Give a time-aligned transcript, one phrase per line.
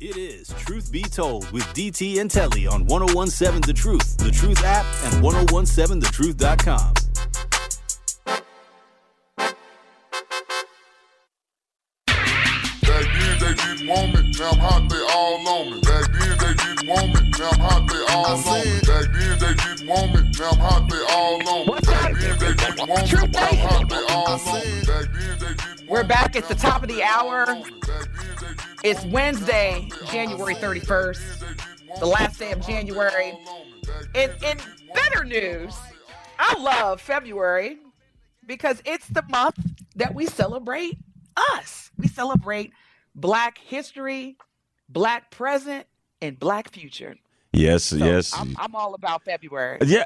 [0.00, 4.64] It is Truth Be Told with DT and Telly on 1017 The Truth, The Truth
[4.64, 6.94] app, and 1017thetruth.com.
[12.06, 15.80] Back then they didn't want me, now I'm hot, they all on me.
[15.82, 18.80] Back then they didn't want me, now I'm hot, they all on me.
[18.80, 21.74] Back then they didn't want me, now I'm hot, they all on me.
[21.84, 24.80] Back then they didn't want me, now I'm hot, they all on me.
[24.86, 26.36] Back then they didn't We're back.
[26.36, 27.44] at the top of the hour.
[28.82, 33.38] It's Wednesday, January 31st, the last day of January.
[34.14, 34.58] And in
[34.94, 35.76] better news,
[36.38, 37.76] I love February
[38.46, 39.58] because it's the month
[39.96, 40.98] that we celebrate
[41.52, 41.90] us.
[41.98, 42.72] We celebrate
[43.14, 44.38] Black history,
[44.88, 45.86] Black present,
[46.22, 47.16] and Black future.
[47.52, 48.32] Yes, So yes.
[48.34, 49.78] I'm, I'm all about February.
[49.84, 50.04] Yeah,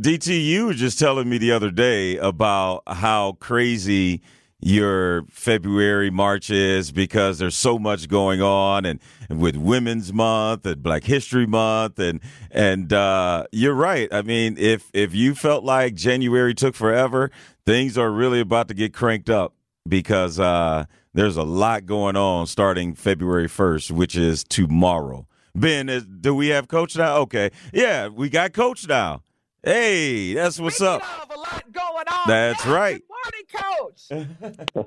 [0.00, 4.22] DT, you were just telling me the other day about how crazy
[4.60, 10.82] your February marches because there's so much going on, and, and with Women's Month and
[10.82, 14.08] Black History Month, and and uh, you're right.
[14.12, 17.30] I mean, if if you felt like January took forever,
[17.66, 19.54] things are really about to get cranked up
[19.88, 25.26] because uh, there's a lot going on starting February 1st, which is tomorrow.
[25.54, 27.16] Ben, is, do we have coach now?
[27.18, 29.22] Okay, yeah, we got coach now.
[29.62, 31.30] Hey, that's what's Speaking up.
[31.30, 32.28] of a lot going on.
[32.28, 33.02] That's right.
[33.30, 34.38] Good morning,
[34.74, 34.86] Coach.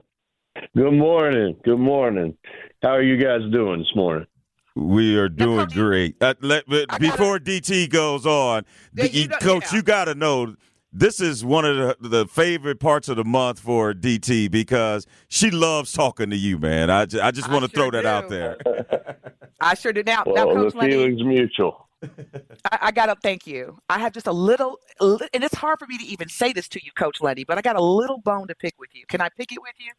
[0.76, 1.56] Good morning.
[1.64, 2.38] Good morning.
[2.82, 4.28] How are you guys doing this morning?
[4.76, 6.16] We are doing Coach, great.
[6.22, 9.78] Uh, let, but gotta- before DT goes on, Yeah, the- you know- coach, yeah.
[9.78, 10.56] you got to know
[10.94, 15.50] this is one of the, the favorite parts of the month for DT because she
[15.52, 16.90] loves talking to you, man.
[16.90, 18.08] I just, I just want to sure throw that do.
[18.08, 19.18] out there.
[19.62, 20.04] I sure do.
[20.04, 21.88] Now, now Well, Coach the Lenny, feeling's mutual.
[22.04, 23.80] I, I got to thank you.
[23.90, 26.80] I have just a little, and it's hard for me to even say this to
[26.84, 29.06] you, Coach Lundy, but I got a little bone to pick with you.
[29.08, 29.92] Can I pick it with you?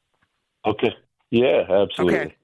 [0.67, 0.95] Okay.
[1.31, 2.19] Yeah, absolutely.
[2.19, 2.35] Okay.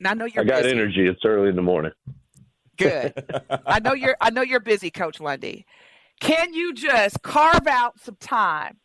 [0.00, 0.76] Now I know you're I got busy.
[0.76, 1.06] energy.
[1.06, 1.92] It's early in the morning.
[2.76, 3.12] Good.
[3.66, 4.16] I know you're.
[4.20, 5.66] I know you're busy, Coach Lundy.
[6.20, 8.78] Can you just carve out some time?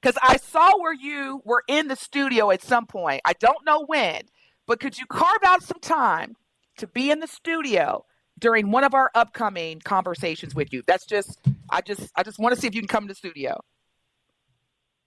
[0.00, 3.22] Because I saw where you were in the studio at some point.
[3.24, 4.22] I don't know when,
[4.66, 6.36] but could you carve out some time
[6.78, 8.04] to be in the studio
[8.42, 10.82] during one of our upcoming conversations with you?
[10.86, 11.40] That's just.
[11.70, 12.10] I just.
[12.16, 13.58] I just want to see if you can come to the studio.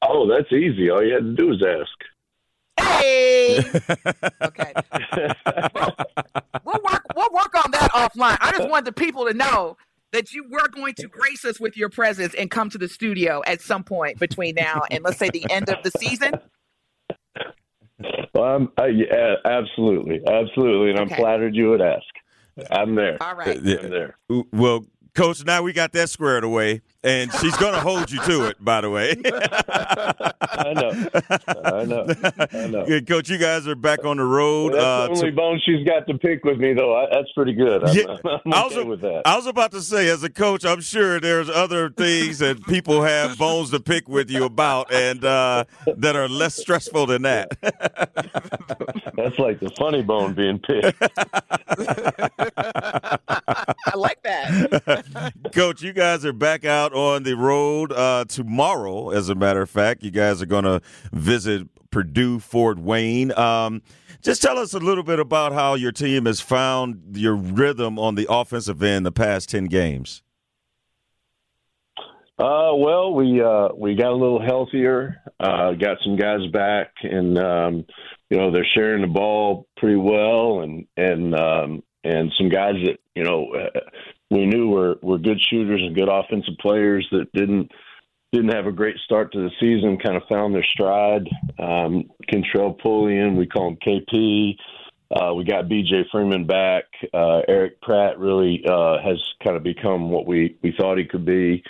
[0.01, 0.89] Oh, that's easy.
[0.89, 2.89] All you had to do is ask.
[2.99, 3.59] Hey.
[4.43, 4.73] okay.
[6.63, 7.05] We'll work.
[7.15, 8.37] We'll work on that offline.
[8.41, 9.77] I just want the people to know
[10.11, 13.41] that you were going to grace us with your presence and come to the studio
[13.45, 16.33] at some point between now and let's say the end of the season.
[18.33, 20.21] Well, I'm, I, yeah, absolutely.
[20.27, 20.91] Absolutely.
[20.91, 22.03] And I'm flattered you would ask.
[22.71, 23.17] I'm there.
[23.21, 23.57] All right.
[23.57, 24.17] I'm there.
[24.51, 28.47] Well, coach, now we got that squared away, and she's going to hold you to
[28.47, 28.63] it.
[28.63, 31.09] By the way, I know.
[31.63, 32.07] I know.
[32.51, 32.85] I know.
[32.85, 33.29] Good, coach.
[33.29, 34.73] You guys are back on the road.
[34.73, 36.95] That's uh, the only bone she's got to pick with me, though.
[36.95, 37.83] I, that's pretty good.
[37.83, 39.21] I'm, Yeah, I'm I okay was, with that.
[39.25, 43.03] I was about to say, as a coach, I'm sure there's other things that people
[43.03, 47.51] have bones to pick with you about, and uh, that are less stressful than that.
[49.15, 51.01] That's like the funny bone being picked.
[53.87, 55.33] I like that.
[55.53, 59.09] coach, you guys are back out on the road uh, tomorrow.
[59.09, 63.37] As a matter of fact, you guys are going to visit Purdue, Fort Wayne.
[63.37, 63.81] Um,
[64.21, 68.15] just tell us a little bit about how your team has found your rhythm on
[68.15, 70.23] the offensive end the past ten games.
[72.37, 77.37] Uh, well, we uh, we got a little healthier, uh, got some guys back, and
[77.37, 77.85] um,
[78.29, 82.97] you know they're sharing the ball pretty well, and and um, and some guys that
[83.15, 83.53] you know
[84.31, 87.71] we knew were were good shooters and good offensive players that didn't
[88.31, 91.27] didn't have a great start to the season, kind of found their stride.
[91.57, 94.57] Um, Kentrell Pullian, we call him KP.
[95.15, 96.83] Uh, we got BJ Freeman back.
[97.13, 101.25] Uh, Erik Pratt really uh, has kind of become what we, we thought he could
[101.25, 101.63] be.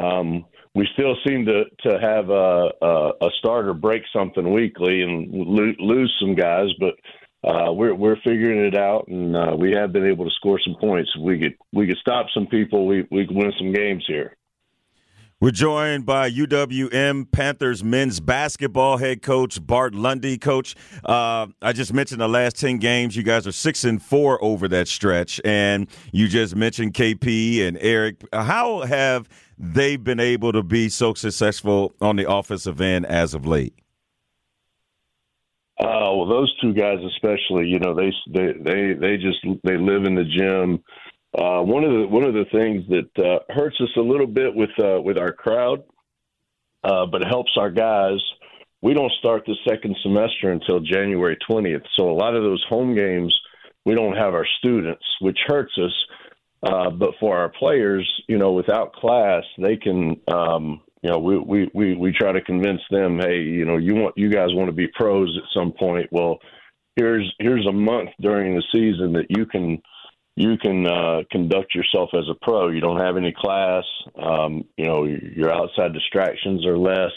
[0.00, 5.30] Um, we still seem to to have a, a, a starter break something weekly and
[5.30, 6.94] lo- lose some guys, but
[7.44, 10.76] uh, we're we're figuring it out, and uh, we have been able to score some
[10.80, 11.10] points.
[11.18, 12.86] We could we could stop some people.
[12.86, 14.36] We we could win some games here.
[15.40, 20.38] We're joined by UWM Panthers men's basketball head coach Bart Lundy.
[20.38, 23.16] Coach, uh, I just mentioned the last ten games.
[23.16, 27.76] You guys are six and four over that stretch, and you just mentioned KP and
[27.80, 28.22] Erik.
[28.32, 29.28] How have
[29.58, 33.74] they been able to be so successful on the offensive end as of late?
[35.80, 40.04] Uh, well, those two guys especially, you know, they they they they just they live
[40.04, 40.82] in the gym.
[41.36, 44.54] Uh, one of the one of the things that uh, hurts us a little bit
[44.54, 45.82] with uh, with our crowd,
[46.84, 48.20] uh, but helps our guys.
[48.82, 52.94] We don't start the second semester until January twentieth, so a lot of those home
[52.94, 53.36] games
[53.84, 55.92] we don't have our students, which hurts us.
[56.62, 61.38] Uh, but for our players, you know, without class, they can, um, you know, we,
[61.38, 64.68] we, we, we try to convince them, hey, you know, you want you guys want
[64.68, 66.08] to be pros at some point.
[66.12, 66.38] Well,
[66.96, 69.82] here's here's a month during the season that you can
[70.36, 72.68] you can uh, conduct yourself as a pro.
[72.68, 73.84] You don't have any class.
[74.16, 77.12] Um, you know, your outside distractions are less.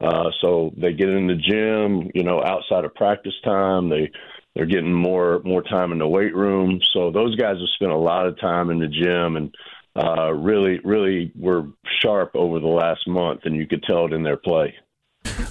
[0.00, 2.10] Uh, so they get in the gym.
[2.14, 4.10] You know, outside of practice time, they
[4.54, 6.78] they're getting more more time in the weight room.
[6.92, 9.54] So those guys have spent a lot of time in the gym and
[9.98, 11.66] uh, really really were
[12.02, 14.74] sharp over the last month, and you could tell it in their play.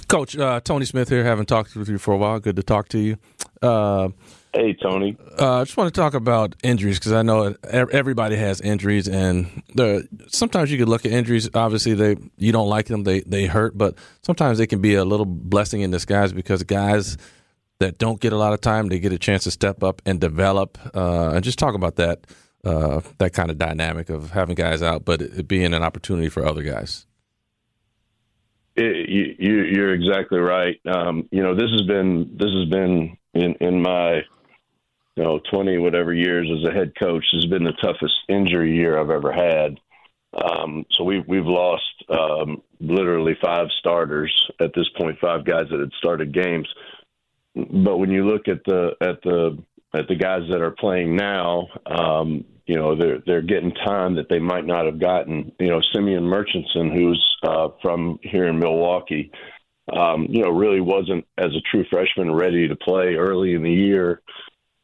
[0.08, 1.24] Coach uh, Tony Smith here.
[1.24, 2.40] Haven't talked with you for a while.
[2.40, 3.18] Good to talk to you.
[3.60, 4.08] Uh,
[4.54, 5.16] hey, Tony.
[5.38, 9.62] Uh, I just want to talk about injuries because I know everybody has injuries, and
[10.28, 11.48] sometimes you could look at injuries.
[11.52, 15.04] Obviously, they you don't like them; they they hurt, but sometimes they can be a
[15.04, 17.18] little blessing in disguise because guys
[17.80, 20.20] that don't get a lot of time they get a chance to step up and
[20.20, 20.78] develop.
[20.94, 22.26] Uh, and just talk about that
[22.68, 26.44] uh, that kind of dynamic of having guys out, but it being an opportunity for
[26.44, 27.06] other guys
[28.78, 30.80] it, you, you're exactly right.
[30.86, 34.22] Um, you know, this has been this has been in in my
[35.16, 37.24] you know 20 whatever years as a head coach.
[37.32, 39.78] Has been the toughest injury year I've ever had.
[40.32, 45.80] Um, so we've we've lost um, literally five starters at this point, five guys that
[45.80, 46.68] had started games.
[47.54, 49.58] But when you look at the at the
[49.98, 54.28] at the guys that are playing now, um, you know they're they're getting time that
[54.28, 55.52] they might not have gotten.
[55.58, 59.32] You know, Simeon Murchison, who's uh, from here in Milwaukee,
[59.92, 63.72] um, you know, really wasn't as a true freshman ready to play early in the
[63.72, 64.20] year,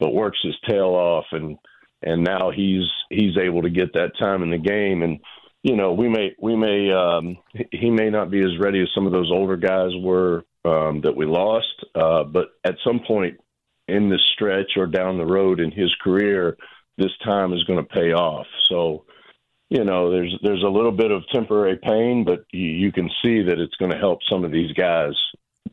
[0.00, 1.58] but works his tail off, and
[2.02, 5.20] and now he's he's able to get that time in the game, and
[5.62, 7.37] you know we may we may um,
[7.70, 11.14] he may not be as ready as some of those older guys were um, that
[11.14, 13.38] we lost, uh, but at some point
[13.88, 16.56] in this stretch or down the road in his career
[16.96, 18.46] this time is going to pay off.
[18.69, 19.04] So,
[19.69, 23.42] you know, there's there's a little bit of temporary pain, but you, you can see
[23.42, 25.14] that it's going to help some of these guys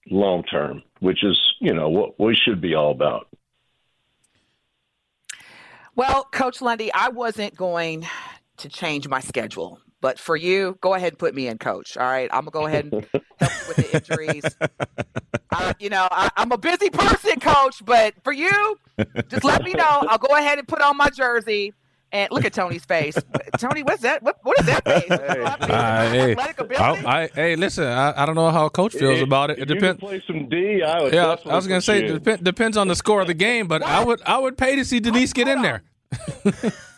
[0.09, 3.27] long term, which is you know what we should be all about.
[5.95, 8.07] Well, Coach Lundy, I wasn't going
[8.57, 9.79] to change my schedule.
[10.01, 11.95] But for you, go ahead and put me in, coach.
[11.95, 13.07] All right, I'm gonna go ahead and
[13.39, 14.43] help you with the injuries.
[15.51, 17.85] I, you know, I, am a busy person, coach.
[17.85, 18.79] But for you,
[19.29, 20.03] just let me know.
[20.09, 21.73] I'll go ahead and put on my jersey.
[22.13, 23.15] And look at Tony's face.
[23.57, 24.21] Tony, what's that?
[24.21, 25.05] What, what is that face?
[25.07, 26.35] Hey, uh, hey,
[26.77, 27.85] I, I, hey, listen.
[27.85, 29.59] I, I don't know how coach feels if, about it.
[29.59, 30.01] It depends.
[30.01, 30.83] Play some D.
[30.83, 33.69] I would yeah, I was gonna say dep- depends on the score of the game,
[33.69, 33.89] but what?
[33.89, 35.83] I would I would pay to see Denise get in there.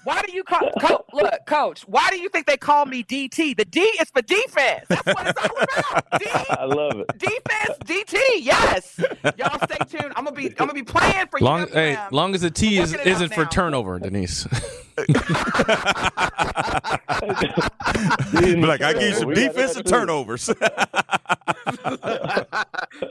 [0.04, 1.84] Why do you call co- look, coach?
[1.88, 3.56] Why do you think they call me DT?
[3.56, 4.86] The D is for defense.
[4.90, 6.20] That's what it's all about.
[6.20, 7.18] D, I love it.
[7.18, 8.20] Defense, DT.
[8.40, 9.00] Yes.
[9.38, 10.14] Y'all stay tuned.
[10.16, 11.68] I'm gonna be I'm gonna be playing for long, you.
[11.68, 14.48] Hey, long as the T is isn't for turnover, Denise.
[14.98, 15.10] like
[18.82, 20.48] I give you some defensive turnovers.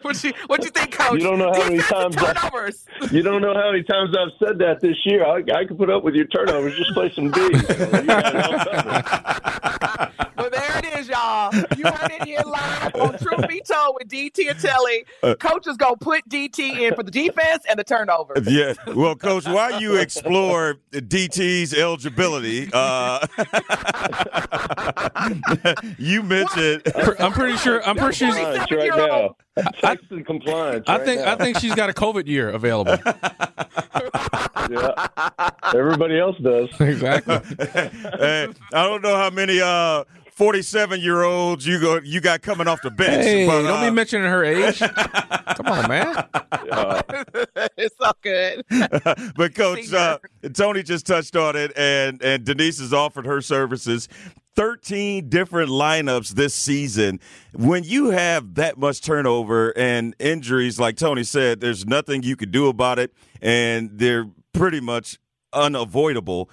[0.02, 1.14] what you what do you think, coach?
[1.14, 2.86] You don't know how many times turnovers.
[3.00, 5.24] I, you don't know how many times I've said that this year.
[5.24, 6.78] I, I can put up with your turnovers.
[6.82, 7.40] Just play some D.
[7.50, 7.50] well,
[10.50, 11.54] there it is, y'all.
[11.76, 15.04] You heard it here live on Truth Be Told with DT and Telly.
[15.22, 18.34] Uh, coach is gonna put DT in for the defense and the turnover.
[18.44, 18.74] Yeah.
[18.88, 23.24] Well, coach, while you explore DT's eligibility, uh,
[25.98, 26.82] you mentioned.
[27.20, 27.80] I'm pretty sure.
[27.86, 28.32] I'm pretty sure.
[28.32, 28.72] she's.
[28.72, 29.36] Right now.
[29.84, 29.96] I,
[30.26, 30.88] compliance.
[30.88, 31.20] I right think.
[31.20, 31.32] Now.
[31.32, 32.96] I think she's got a COVID year available.
[34.72, 35.50] yeah.
[35.74, 36.68] Everybody else does.
[36.80, 37.34] Exactly.
[37.34, 42.82] I don't know how many uh, 47 year olds you go you got coming off
[42.82, 43.24] the bench.
[43.24, 44.78] Hey, but, don't uh, be mentioning her age.
[44.78, 46.24] Come on, man.
[47.76, 48.64] it's all good.
[49.36, 50.18] but coach, uh,
[50.52, 54.08] Tony just touched on it, and and Denise has offered her services.
[54.54, 57.20] 13 different lineups this season.
[57.54, 62.50] When you have that much turnover and injuries, like Tony said, there's nothing you can
[62.50, 65.18] do about it, and they're pretty much
[65.52, 66.50] unavoidable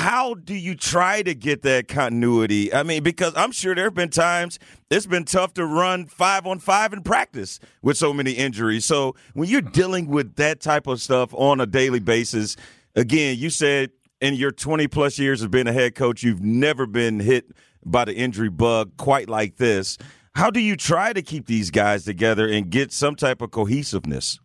[0.00, 2.72] how do you try to get that continuity?
[2.72, 4.58] I mean, because I'm sure there have been times
[4.90, 8.84] it's been tough to run five on five in practice with so many injuries.
[8.84, 12.56] So when you're dealing with that type of stuff on a daily basis,
[12.94, 16.86] again, you said in your 20 plus years of being a head coach, you've never
[16.86, 17.52] been hit
[17.84, 19.98] by the injury bug quite like this.
[20.34, 24.40] How do you try to keep these guys together and get some type of cohesiveness?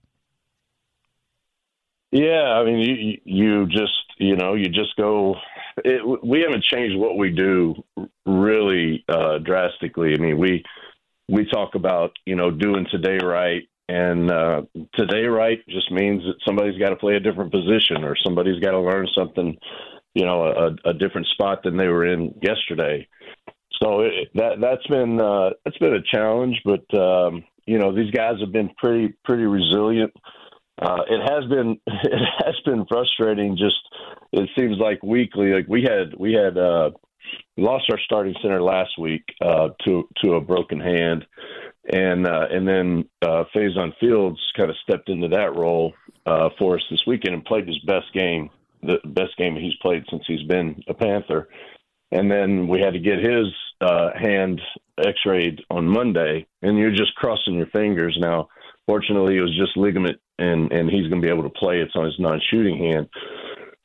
[2.15, 5.35] Yeah, I mean, you you just you know you just go.
[5.83, 7.75] It, we haven't changed what we do
[8.25, 10.13] really uh, drastically.
[10.13, 10.63] I mean, we
[11.27, 14.61] we talk about you know doing today right and uh,
[14.93, 18.71] today right just means that somebody's got to play a different position or somebody's got
[18.71, 19.57] to learn something,
[20.13, 23.05] you know, a, a different spot than they were in yesterday.
[23.83, 28.11] So it, that that's been uh, that's been a challenge, but um, you know these
[28.11, 30.13] guys have been pretty pretty resilient.
[30.81, 33.57] Uh, it has been it has been frustrating.
[33.57, 33.79] Just
[34.31, 35.53] it seems like weekly.
[35.53, 36.91] Like we had we had uh,
[37.57, 41.25] lost our starting center last week uh, to to a broken hand,
[41.91, 45.93] and uh, and then uh, Faizon Fields kind of stepped into that role
[46.25, 48.49] uh, for us this weekend and played his best game,
[48.81, 51.47] the best game he's played since he's been a Panther.
[52.11, 53.47] And then we had to get his
[53.81, 54.61] uh, hand
[54.97, 58.17] X-rayed on Monday, and you're just crossing your fingers.
[58.19, 58.47] Now,
[58.87, 61.79] fortunately, it was just ligament, and and he's going to be able to play.
[61.79, 63.07] It's on his non-shooting hand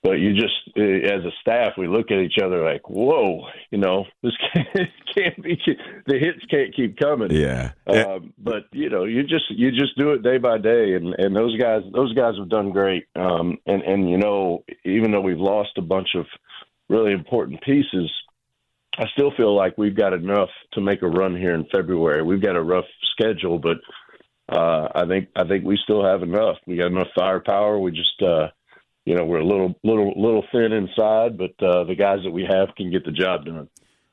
[0.03, 3.79] but you just uh, as a staff we look at each other like whoa you
[3.79, 5.59] know this can't, can't be
[6.07, 7.73] the hits can't keep coming Yeah.
[7.87, 11.35] um, but you know you just you just do it day by day and and
[11.37, 15.39] those guys those guys have done great um and and you know even though we've
[15.39, 16.27] lost a bunch of
[16.89, 18.11] really important pieces
[18.99, 22.43] I still feel like we've got enough to make a run here in February we've
[22.43, 23.77] got a rough schedule but
[24.51, 28.23] uh I think I think we still have enough we got enough firepower we just
[28.23, 28.49] uh
[29.05, 32.47] you know, we're a little little little thin inside, but uh, the guys that we
[32.49, 33.69] have can get the job done.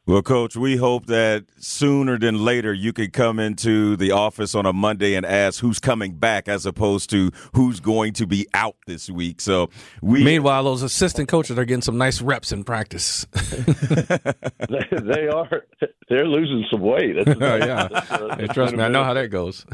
[0.07, 4.65] Well, Coach, we hope that sooner than later you could come into the office on
[4.65, 8.77] a Monday and ask who's coming back as opposed to who's going to be out
[8.85, 9.41] this week.
[9.41, 9.69] So
[10.01, 10.23] we.
[10.23, 13.25] Meanwhile, those assistant coaches are getting some nice reps in practice.
[13.33, 15.65] they, they are
[16.07, 17.17] they're losing some weight.
[17.25, 17.89] That's, Oh, yeah.
[17.91, 19.65] that's, uh, Hey, trust me, I know how that goes.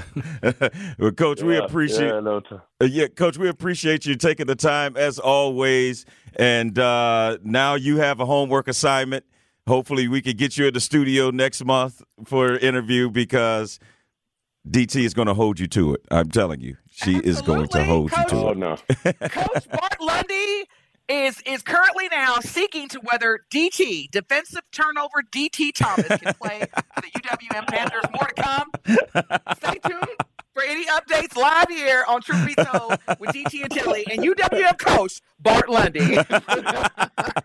[0.98, 2.08] well, Coach, we appreciate.
[2.08, 6.08] Yeah, no, t- Uh, yeah, Coach, we appreciate you taking the time as always.
[6.38, 9.26] And uh, now you have a homework assignment.
[9.68, 13.80] Hopefully, we can get you in the studio next month for an interview because
[14.70, 16.02] DT is going to hold you to it.
[16.12, 18.30] I'm telling you, she is going to Absolutely, hold you Coach.
[18.30, 18.58] to oh it.
[18.58, 18.76] no.
[19.30, 20.66] Coach Bart Lundy
[21.10, 26.62] is is currently now seeking to whether DT defensive turnover DT Thomas can play
[26.96, 28.04] for the UWM Panthers.
[28.14, 28.72] More to come.
[29.58, 30.08] Stay tuned
[30.54, 34.78] for any updates live here on Truth Be Told with DT and Telly and UWM
[34.78, 36.18] coach Bart Lundy.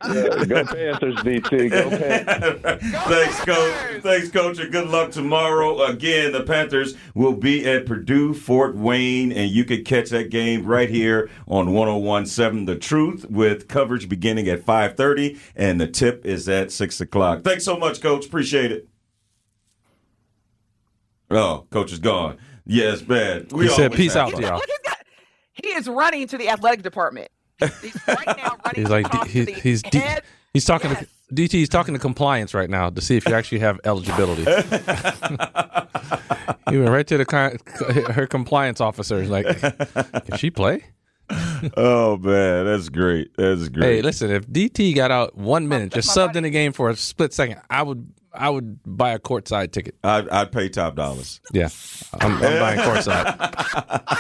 [0.09, 1.71] Yeah, go Panthers, DT.
[1.71, 2.81] Go Panthers.
[2.83, 4.03] Thanks, Coach.
[4.03, 5.83] Thanks, Coach, and good luck tomorrow.
[5.83, 10.65] Again, the Panthers will be at Purdue, Fort Wayne, and you can catch that game
[10.65, 16.49] right here on 1017 The Truth with coverage beginning at 5.30, and the tip is
[16.49, 17.43] at 6 o'clock.
[17.43, 18.25] Thanks so much, Coach.
[18.27, 18.89] Appreciate it.
[21.31, 22.39] Oh, Coach is gone.
[22.69, 23.51] Yes, bad.
[23.53, 24.99] We He said, "Peace out to y'all." Look, he's got-
[25.55, 27.29] he is running to the athletic department.
[27.59, 30.23] He's right now running He's like talk he, to the he's D- head.
[30.53, 31.01] he's talking Yes.
[31.01, 31.51] to DT.
[31.53, 34.45] He's talking to compliance right now to see if you actually have eligibility.
[36.71, 39.21] he went right to the her compliance officer.
[39.21, 40.85] He's like, can she play?
[41.77, 43.33] Oh, man, that's great.
[43.37, 43.97] That's great.
[43.97, 46.89] Hey, listen, if DT got out one minute, just my subbed in the game for
[46.89, 49.97] a split second, I would I would buy a courtside ticket.
[50.05, 51.41] I'd, I'd pay top dollars.
[51.53, 51.69] Yeah,
[52.21, 53.37] I'm, I'm buying courtside.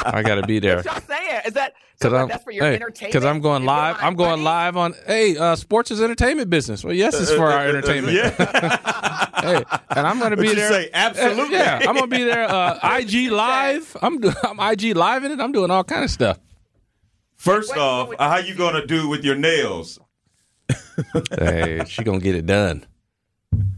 [0.06, 0.76] I got to be there.
[0.76, 1.40] What y'all saying?
[1.46, 3.12] Is that Cause I'm, that's for your hey, entertainment?
[3.12, 3.96] 'cause I'm going live.
[4.00, 4.42] I'm going money?
[4.44, 4.94] live on.
[5.06, 6.84] Hey, uh, sports is entertainment business.
[6.84, 8.14] Well, yes, it's for our entertainment.
[8.14, 8.30] Yeah.
[9.40, 10.70] hey, and I'm going to be What'd you there.
[10.84, 10.90] say?
[10.92, 11.56] Absolutely.
[11.56, 12.48] Yeah, I'm going to be there.
[12.48, 13.96] Uh, IG live.
[14.02, 15.40] I'm I'm IG live in it.
[15.40, 16.38] I'm doing all kind of stuff.
[17.36, 19.98] First What- off, how you you going to do with your nails?
[21.38, 22.84] Hey, she gonna get it done.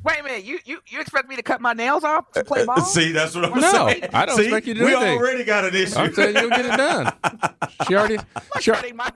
[0.03, 0.45] Wait a minute.
[0.45, 2.81] You you you expect me to cut my nails off to play ball?
[2.81, 3.73] See, that's what I'm saying.
[3.75, 4.05] No, saying.
[4.15, 5.19] I don't See, expect you to do We anything.
[5.19, 5.97] already got an issue.
[5.97, 7.13] I'm saying you'll get it done.
[7.87, 8.19] She already
[8.61, 9.11] she, my-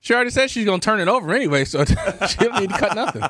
[0.00, 1.94] she already said she's gonna turn it over anyway, so she
[2.38, 3.22] don't need to cut nothing.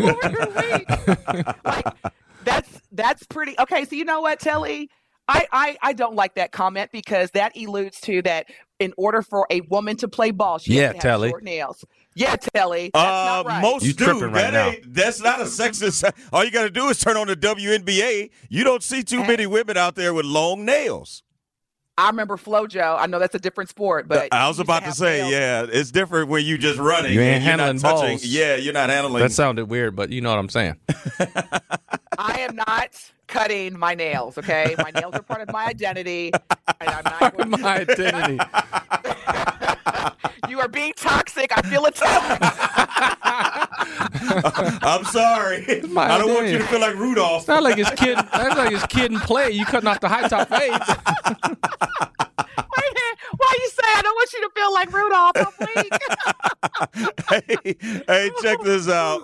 [0.00, 0.28] over
[0.62, 1.84] here, like
[2.44, 3.84] that's that's pretty okay.
[3.84, 4.90] So you know what, Telly?
[5.26, 8.46] I, I I don't like that comment because that alludes to that
[8.78, 11.28] in order for a woman to play ball, she Yeah, has to have Telly.
[11.30, 11.84] short nails.
[12.18, 12.90] Yeah, Telly.
[12.92, 13.62] That's Uh, not right.
[13.62, 14.04] most You do.
[14.04, 14.72] tripping right that now.
[14.88, 16.10] That's not a sexist.
[16.32, 18.30] All you got to do is turn on the WNBA.
[18.48, 21.22] You don't see too many women out there with long nails.
[21.96, 22.96] I remember FloJo.
[22.98, 25.32] I know that's a different sport, but I was about to have say, nails.
[25.32, 27.12] yeah, it's different when you're just running.
[27.12, 28.08] You ain't and you're not handling touching.
[28.18, 28.24] balls.
[28.24, 29.22] Yeah, you're not handling.
[29.22, 30.76] That sounded weird, but you know what I'm saying.
[32.18, 34.36] I am not cutting my nails.
[34.36, 36.32] Okay, my nails are part of my identity,
[36.80, 37.56] and I'm not going to.
[37.58, 38.38] My identity.
[40.48, 41.52] You are being toxic.
[41.56, 42.42] I feel attacked.
[44.82, 45.82] I'm sorry.
[45.88, 47.44] my I don't want you to feel like Rudolph.
[47.44, 48.16] Sound like it's kid.
[48.32, 49.50] That's like it's Kid 'n Play.
[49.50, 50.70] You cutting off the high top fade.
[50.72, 50.84] Wait a
[52.94, 53.18] minute.
[53.36, 55.32] Why you say I don't want you to feel like Rudolph?
[55.36, 55.92] I'm weak.
[57.28, 59.22] hey, hey, check this out.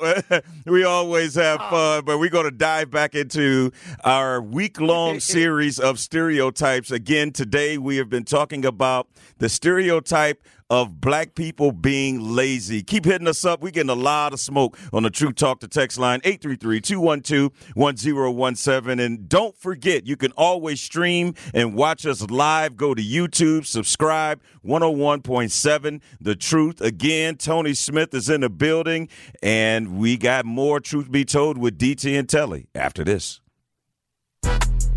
[0.66, 1.70] we always have oh.
[1.70, 3.70] fun, but we're going to dive back into
[4.04, 6.90] our week long series of stereotypes.
[6.90, 9.08] Again, today we have been talking about
[9.38, 12.82] the stereotype of black people being lazy.
[12.82, 13.60] Keep hitting us up.
[13.60, 19.04] We're getting a lot of smoke on the True Talk to text line 833-212-1017.
[19.04, 22.76] And don't forget, you can always stream and watch us live.
[22.76, 26.80] Go to YouTube, subscribe, 101.7 The Truth.
[26.80, 29.08] Again, Tony Smith is in the building,
[29.42, 33.40] and we got more Truth Be Told with DT and Telly after this.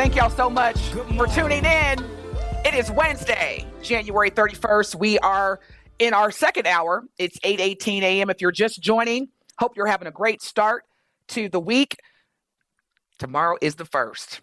[0.00, 0.78] Thank y'all so much
[1.18, 2.02] for tuning in.
[2.64, 4.94] It is Wednesday, January 31st.
[4.94, 5.60] We are
[5.98, 7.04] in our second hour.
[7.18, 8.30] It's 8:18 a.m.
[8.30, 9.28] If you're just joining,
[9.58, 10.84] hope you're having a great start
[11.28, 11.98] to the week.
[13.18, 14.40] Tomorrow is the first.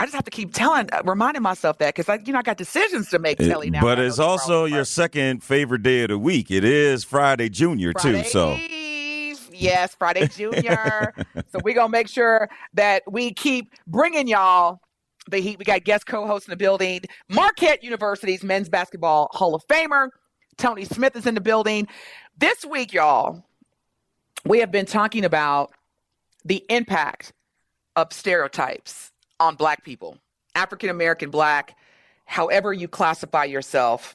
[0.00, 2.42] I just have to keep telling, uh, reminding myself that because I, you know, I
[2.42, 3.36] got decisions to make.
[3.36, 3.82] Telly now.
[3.82, 6.50] but it's also your second favorite day of the week.
[6.50, 8.24] It is Friday Junior too.
[8.24, 8.81] So Friday,
[9.62, 11.14] yes, Friday Junior.
[11.50, 14.80] so we're gonna make sure that we keep bringing y'all
[15.28, 15.58] the heat.
[15.58, 20.08] We got guest co-host in the building, Marquette University's men's basketball Hall of Famer
[20.56, 21.88] Tony Smith is in the building.
[22.38, 23.44] This week, y'all,
[24.44, 25.72] we have been talking about
[26.44, 27.32] the impact
[27.96, 30.18] of stereotypes on Black people,
[30.54, 31.76] African American Black,
[32.24, 34.14] however you classify yourself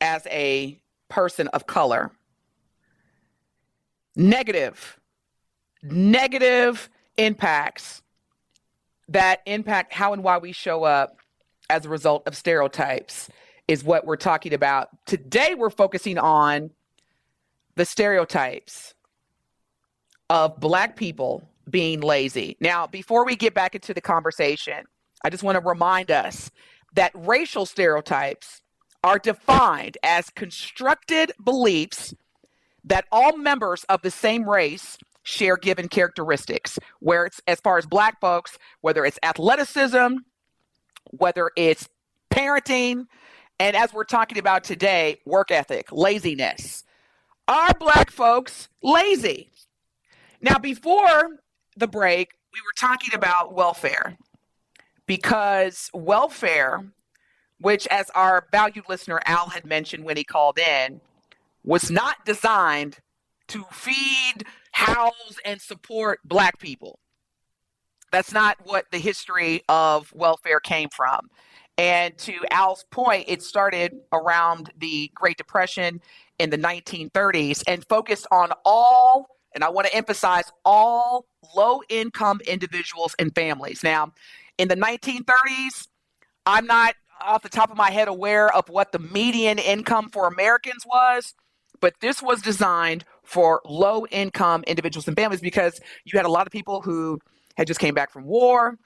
[0.00, 2.10] as a person of color
[4.16, 4.98] negative,
[5.82, 8.02] negative impacts
[9.08, 11.18] that impact how and why we show up
[11.70, 13.28] as a result of stereotypes
[13.68, 14.88] is what we're talking about.
[15.06, 16.70] Today, we're focusing on
[17.76, 18.94] the stereotypes
[20.28, 22.56] of Black people being lazy.
[22.60, 24.84] Now, before we get back into the conversation,
[25.24, 26.50] I just want to remind us
[26.94, 28.62] that racial stereotypes
[29.04, 32.14] are defined as constructed beliefs
[32.84, 36.78] that all members of the same race share given characteristics.
[37.00, 40.16] Where it's as far as black folks, whether it's athleticism,
[41.10, 41.88] whether it's
[42.30, 43.06] parenting,
[43.58, 46.84] and as we're talking about today, work ethic, laziness.
[47.46, 49.50] Are black folks lazy?
[50.40, 51.38] Now, before
[51.76, 54.16] the break, we were talking about welfare
[55.06, 56.84] because welfare,
[57.60, 61.00] which, as our valued listener Al had mentioned when he called in,
[61.64, 62.98] was not designed
[63.48, 66.98] to feed, house, and support black people.
[68.10, 71.28] That's not what the history of welfare came from.
[71.78, 76.00] And to Al's point, it started around the Great Depression
[76.38, 82.40] in the 1930s and focused on all, and I want to emphasize all low income
[82.46, 83.82] individuals and families.
[83.82, 84.12] Now,
[84.58, 85.88] in the 1930s,
[86.44, 90.26] I'm not off the top of my head aware of what the median income for
[90.26, 91.34] Americans was,
[91.82, 96.46] but this was designed for low income individuals and families because you had a lot
[96.46, 97.18] of people who
[97.58, 98.78] had just came back from war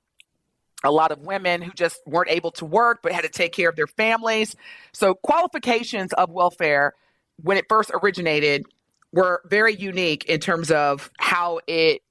[0.84, 3.68] a lot of women who just weren't able to work but had to take care
[3.68, 4.56] of their families.
[4.92, 6.94] So qualifications of welfare
[7.42, 8.64] when it first originated
[9.12, 12.02] were very unique in terms of how it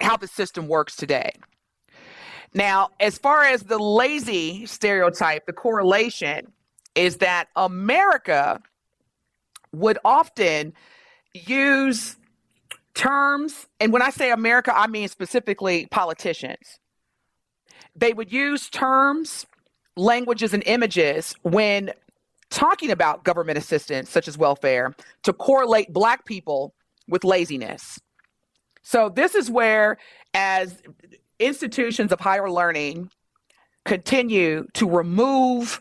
[0.00, 1.32] how the system works today.
[2.54, 6.52] Now as far as the lazy stereotype the correlation
[6.94, 8.60] is that america
[9.72, 10.72] would often
[11.34, 12.16] use
[12.94, 16.78] terms, and when I say America, I mean specifically politicians.
[17.94, 19.46] They would use terms,
[19.96, 21.92] languages, and images when
[22.50, 26.74] talking about government assistance, such as welfare, to correlate Black people
[27.08, 28.00] with laziness.
[28.82, 29.98] So, this is where,
[30.34, 30.82] as
[31.38, 33.10] institutions of higher learning
[33.84, 35.80] continue to remove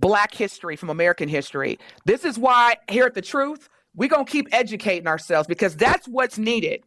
[0.00, 4.30] Black history from American history, this is why here at The Truth, we're going to
[4.30, 6.82] keep educating ourselves because that's what's needed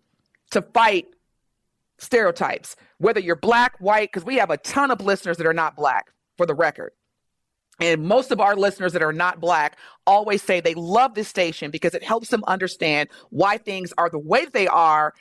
[0.51, 1.07] to fight
[1.97, 5.75] stereotypes, whether you're black, white, because we have a ton of listeners that are not
[5.75, 6.91] black, for the record.
[7.79, 11.71] And most of our listeners that are not black always say they love this station
[11.71, 15.13] because it helps them understand why things are the way they are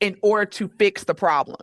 [0.00, 1.60] in order to fix the problem.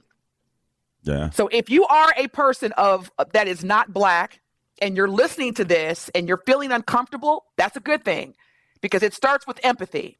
[1.04, 1.30] Yeah.
[1.32, 4.40] So if you are a person of that is not black
[4.82, 8.34] and you're listening to this and you're feeling uncomfortable, that's a good thing
[8.82, 10.18] because it starts with empathy.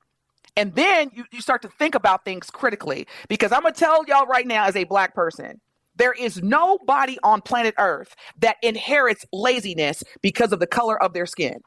[0.56, 3.08] And then you, you start to think about things critically.
[3.28, 5.60] Because I'm going to tell y'all right now, as a black person,
[5.96, 11.26] there is nobody on planet Earth that inherits laziness because of the color of their
[11.26, 11.62] skin.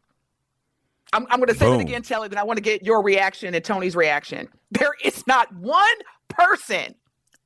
[1.12, 1.80] I'm, I'm going to say Boom.
[1.80, 4.48] it again, Telly, then I want to get your reaction and Tony's reaction.
[4.70, 5.86] There is not one
[6.28, 6.94] person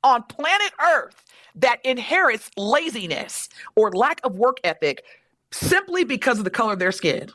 [0.03, 1.23] on planet Earth
[1.55, 5.03] that inherits laziness or lack of work ethic
[5.51, 7.29] simply because of the color of their skin.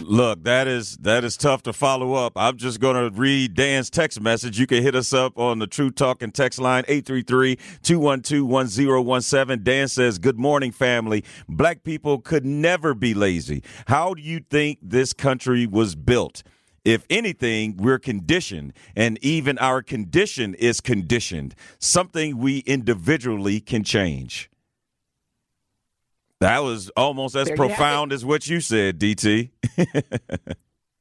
[0.00, 2.34] Look, that is that is tough to follow up.
[2.36, 4.58] I'm just going to read Dan's text message.
[4.58, 9.64] You can hit us up on the True Talk and text line 833-212-1017.
[9.64, 11.24] Dan says, "Good morning, family.
[11.48, 13.62] Black people could never be lazy.
[13.86, 16.42] How do you think this country was built?"
[16.84, 24.50] If anything, we're conditioned, and even our condition is conditioned, something we individually can change.
[26.40, 27.76] That was almost as There you have it.
[27.76, 29.50] profound as what you said, DT.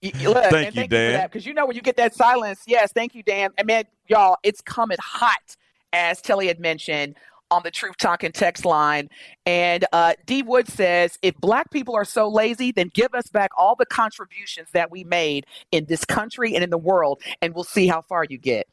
[0.03, 1.23] Look, Thank you, thank Dan.
[1.23, 3.51] Because you know when you get that silence, yes, thank you, Dan.
[3.57, 5.55] And man, y'all, it's coming hot,
[5.93, 7.15] as Telly had mentioned
[7.51, 9.09] on the Truth Talking text line.
[9.45, 13.51] And uh, D Wood says, if black people are so lazy, then give us back
[13.57, 17.63] all the contributions that we made in this country and in the world, and we'll
[17.63, 18.67] see how far you get.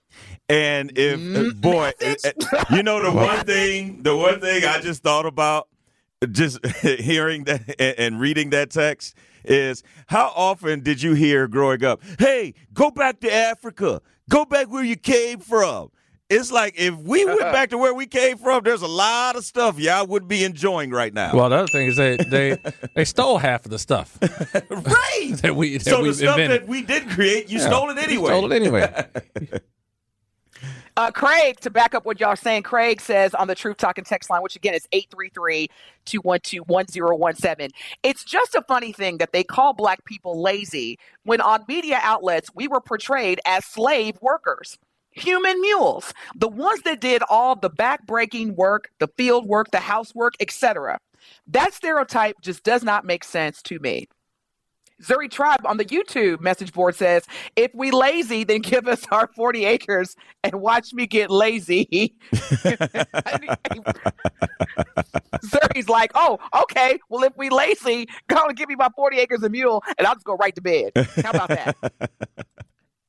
[0.48, 2.14] And if Mm, boy, uh,
[2.74, 5.68] you know the one thing, the one thing I just thought about,
[6.30, 11.83] just hearing that and, and reading that text is how often did you hear growing
[11.85, 12.02] up?
[12.18, 14.02] Hey, go back to Africa.
[14.28, 15.90] Go back where you came from.
[16.28, 19.44] It's like if we went back to where we came from, there's a lot of
[19.44, 21.35] stuff y'all would be enjoying right now.
[21.35, 22.56] Well, the other thing is they they
[22.94, 25.33] they stole half of the stuff right.
[25.42, 26.62] that we that so the stuff invented.
[26.62, 27.66] that we did create, you Yeah.
[27.66, 28.26] stole it anyway.
[28.26, 29.04] Stole it anyway.
[30.96, 34.05] Uh, Craig, to back up what y'all are saying, Craig says on the Truth Talking
[34.05, 34.87] text line, which again is
[36.07, 37.70] 833-212-1017.
[38.03, 42.50] It's just a funny thing that they call black people lazy when on media outlets
[42.55, 44.79] we were portrayed as slave workers.
[45.12, 50.35] Human mules, the ones that did all the back-breaking work, the field work, the housework,
[50.38, 51.00] etc.
[51.48, 54.07] That stereotype just does not make sense to me.
[55.02, 57.24] Zuri Tribe on the YouTube message board says,
[57.56, 62.14] if we lazy, then give us our 40 acres and watch me get lazy.
[65.42, 66.98] Zuri's like, oh, okay.
[67.08, 70.14] Well, if we lazy, go and give me my 40 acres of mule and I'll
[70.14, 70.92] just go right to bed.
[70.96, 71.76] How about that?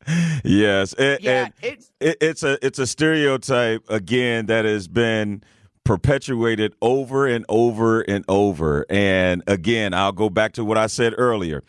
[0.43, 5.43] yes, and, Yeah, it's it, it's a it's a stereotype again that has been
[5.83, 8.85] perpetuated over and over and over.
[8.89, 11.63] And again, I'll go back to what I said earlier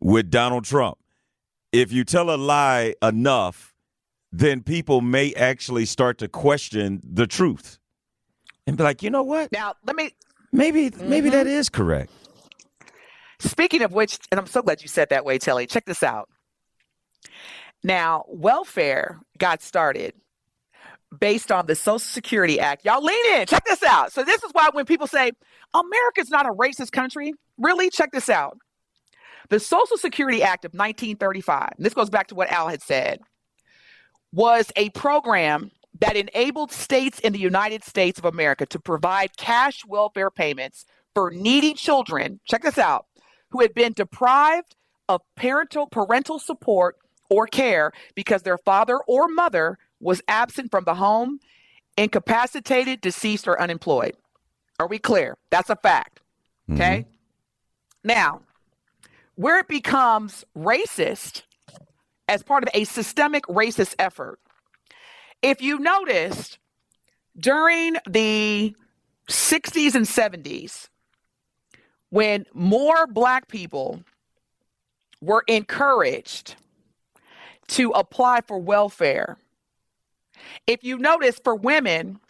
[0.00, 0.98] with Donald Trump.
[1.72, 3.74] If you tell a lie enough,
[4.32, 7.78] then people may actually start to question the truth
[8.66, 9.52] and be like, you know what?
[9.52, 10.12] now let me
[10.52, 11.56] Maybe maybe that mm-hmm.
[11.56, 12.10] is correct.
[13.38, 15.66] Speaking of which, and I'm so glad you said that way, Telly.
[15.66, 16.28] Check this out.
[17.82, 20.12] Now, welfare got started
[21.18, 22.84] based on the Social Security Act.
[22.84, 23.46] Y'all lean in.
[23.46, 24.12] Check this out.
[24.12, 25.32] So, this is why when people say
[25.72, 28.58] America's not a racist country, really, check this out.
[29.50, 33.20] The Social Security Act of 1935, and this goes back to what Al had said,
[34.32, 39.84] was a program that enabled states in the United States of America to provide cash
[39.86, 43.06] welfare payments for needy children, check this out,
[43.50, 44.76] who had been deprived
[45.08, 46.96] of parental parental support
[47.28, 51.40] or care because their father or mother was absent from the home,
[51.98, 54.16] incapacitated, deceased, or unemployed.
[54.78, 55.36] Are we clear?
[55.50, 56.20] That's a fact.
[56.68, 56.80] Mm-hmm.
[56.80, 57.06] Okay?
[58.04, 58.42] Now,
[59.40, 61.44] where it becomes racist
[62.28, 64.38] as part of a systemic racist effort,
[65.40, 66.58] if you noticed
[67.38, 68.76] during the
[69.30, 70.90] 60s and 70s,
[72.10, 74.02] when more black people
[75.22, 76.56] were encouraged
[77.68, 79.38] to apply for welfare,
[80.66, 82.20] if you notice for women,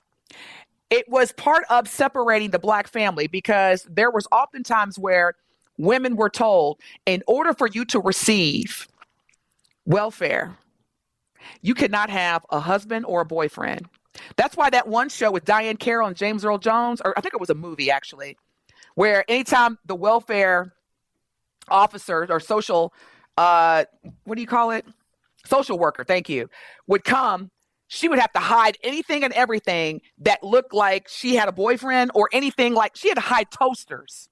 [0.91, 5.35] it was part of separating the black family because there was oftentimes where
[5.81, 8.87] women were told in order for you to receive
[9.87, 10.57] welfare,
[11.63, 13.89] you could not have a husband or a boyfriend.
[14.37, 17.35] That's why that one show with Diahann Carroll and James Earl Jones, or I think
[17.35, 18.37] it was a movie actually,
[18.95, 20.75] where anytime the welfare
[21.69, 22.93] officer or social,
[23.39, 23.85] uh,
[24.25, 24.85] what do you call it?
[25.47, 26.51] Social worker, thank you,
[26.87, 27.51] would come,
[27.89, 32.11] she would have to hide anything and everything that looked like she had a boyfriend
[32.15, 34.29] or anything like she had to hide toasters,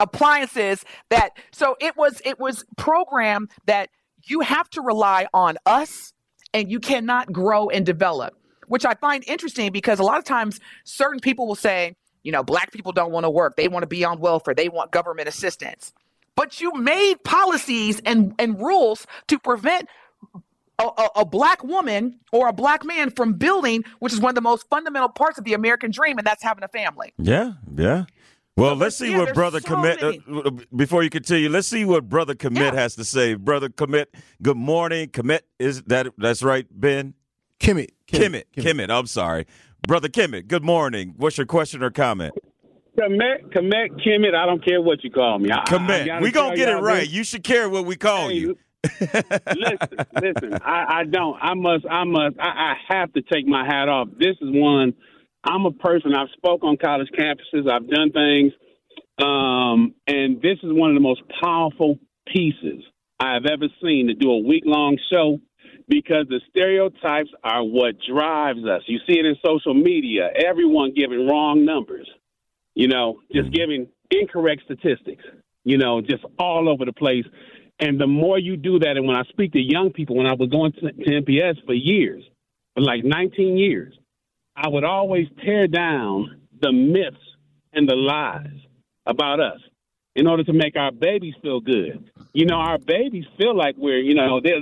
[0.00, 3.90] appliances that, so it was, it was programmed that
[4.24, 6.12] you have to rely on us
[6.52, 8.34] and you cannot grow and develop.
[8.68, 12.42] which I find interesting because a lot of times certain people will say, you know,
[12.42, 13.54] black people don't want to work.
[13.56, 14.54] They want to be on welfare.
[14.54, 15.92] They want government assistance.
[16.34, 19.88] But you made policies and, and rules to prevent
[20.78, 24.34] a, a, a, black woman or a black man from building, which is one of
[24.34, 27.14] the most fundamental parts of the American dream, and that's having a family.
[27.16, 28.04] Yeah, yeah.
[28.56, 31.84] Well, so let's see yeah, what Brother so Commit, uh, before you continue, let's see
[31.84, 32.80] what Brother Commit yeah.
[32.80, 33.34] has to say.
[33.34, 35.10] Brother Commit, good morning.
[35.10, 37.12] Commit, is that, that's right, Ben?
[37.60, 37.90] Kimmit.
[38.08, 38.44] Kimmit.
[38.56, 38.90] Kimmit.
[38.90, 39.46] I'm sorry.
[39.86, 41.12] Brother Kimmit, good morning.
[41.18, 42.34] What's your question or comment?
[42.98, 44.34] Commit, commit, Kimmit.
[44.34, 45.50] I don't care what you call me.
[45.66, 46.22] Commit.
[46.22, 47.00] We gonna get it right.
[47.00, 47.10] This.
[47.10, 48.58] You should care what we call hey, you.
[49.00, 49.88] listen,
[50.22, 50.54] listen.
[50.64, 51.36] I, I, don't.
[51.42, 51.84] I must.
[51.90, 52.36] I must.
[52.40, 54.08] I, I have to take my hat off.
[54.18, 54.94] This is one.
[55.44, 56.14] I'm a person.
[56.14, 57.70] I've spoke on college campuses.
[57.70, 58.52] I've done things,
[59.18, 62.82] um, and this is one of the most powerful pieces
[63.18, 65.40] I have ever seen to do a week long show
[65.88, 68.82] because the stereotypes are what drives us.
[68.86, 72.08] You see it in social media, everyone giving wrong numbers,
[72.74, 73.54] you know, just mm-hmm.
[73.54, 75.24] giving incorrect statistics,
[75.64, 77.24] you know, just all over the place.
[77.78, 80.34] And the more you do that, and when I speak to young people, when I
[80.34, 82.22] was going to, to MPS for years,
[82.74, 83.94] for like 19 years,
[84.56, 87.16] I would always tear down the myths
[87.72, 88.58] and the lies
[89.04, 89.60] about us
[90.16, 92.10] in order to make our babies feel good.
[92.32, 94.52] You know, our babies feel like we're, you know, they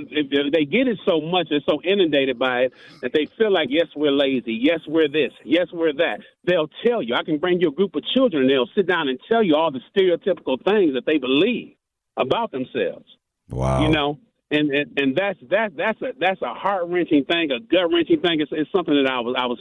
[0.51, 3.87] they get it so much, they're so inundated by it that they feel like, yes,
[3.95, 6.19] we're lazy, yes, we're this, yes, we're that.
[6.43, 7.15] They'll tell you.
[7.15, 9.55] I can bring you a group of children, and they'll sit down and tell you
[9.55, 11.75] all the stereotypical things that they believe
[12.17, 13.05] about themselves.
[13.49, 13.83] Wow.
[13.83, 14.19] You know,
[14.51, 18.19] and and, and that's that that's a that's a heart wrenching thing, a gut wrenching
[18.19, 18.41] thing.
[18.41, 19.59] It's, it's something that I was I was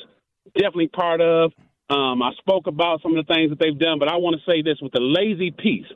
[0.55, 1.53] definitely part of.
[1.91, 4.51] Um, I spoke about some of the things that they've done, but I want to
[4.51, 5.87] say this with the lazy piece.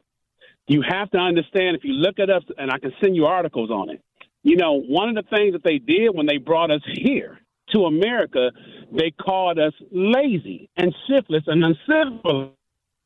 [0.66, 3.70] You have to understand if you look at us, and I can send you articles
[3.70, 4.02] on it.
[4.42, 7.38] You know, one of the things that they did when they brought us here
[7.74, 8.50] to America,
[8.92, 12.52] they called us lazy and shiftless and uncivil.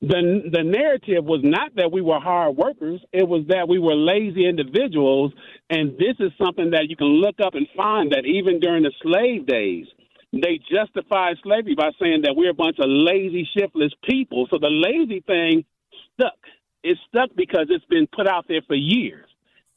[0.00, 3.94] The, the narrative was not that we were hard workers, it was that we were
[3.94, 5.32] lazy individuals.
[5.70, 8.92] And this is something that you can look up and find that even during the
[9.00, 9.86] slave days,
[10.32, 14.46] they justified slavery by saying that we're a bunch of lazy, shiftless people.
[14.50, 15.64] So the lazy thing
[16.14, 16.38] stuck.
[16.82, 19.26] It stuck because it's been put out there for years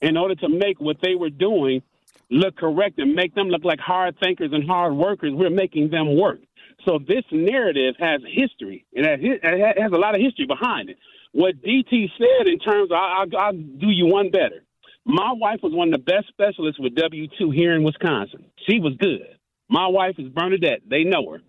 [0.02, 1.82] in order to make what they were doing
[2.30, 5.32] look correct and make them look like hard thinkers and hard workers.
[5.34, 6.40] We're making them work.
[6.86, 8.86] So this narrative has history.
[8.92, 10.98] It has, it has a lot of history behind it.
[11.32, 14.64] What DT said in terms of, I'll, I'll do you one better.
[15.06, 18.46] My wife was one of the best specialists with W 2 here in Wisconsin.
[18.68, 19.35] She was good.
[19.70, 20.82] My wife is Bernadette.
[20.90, 21.42] They know her.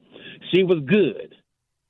[0.52, 1.34] She was good,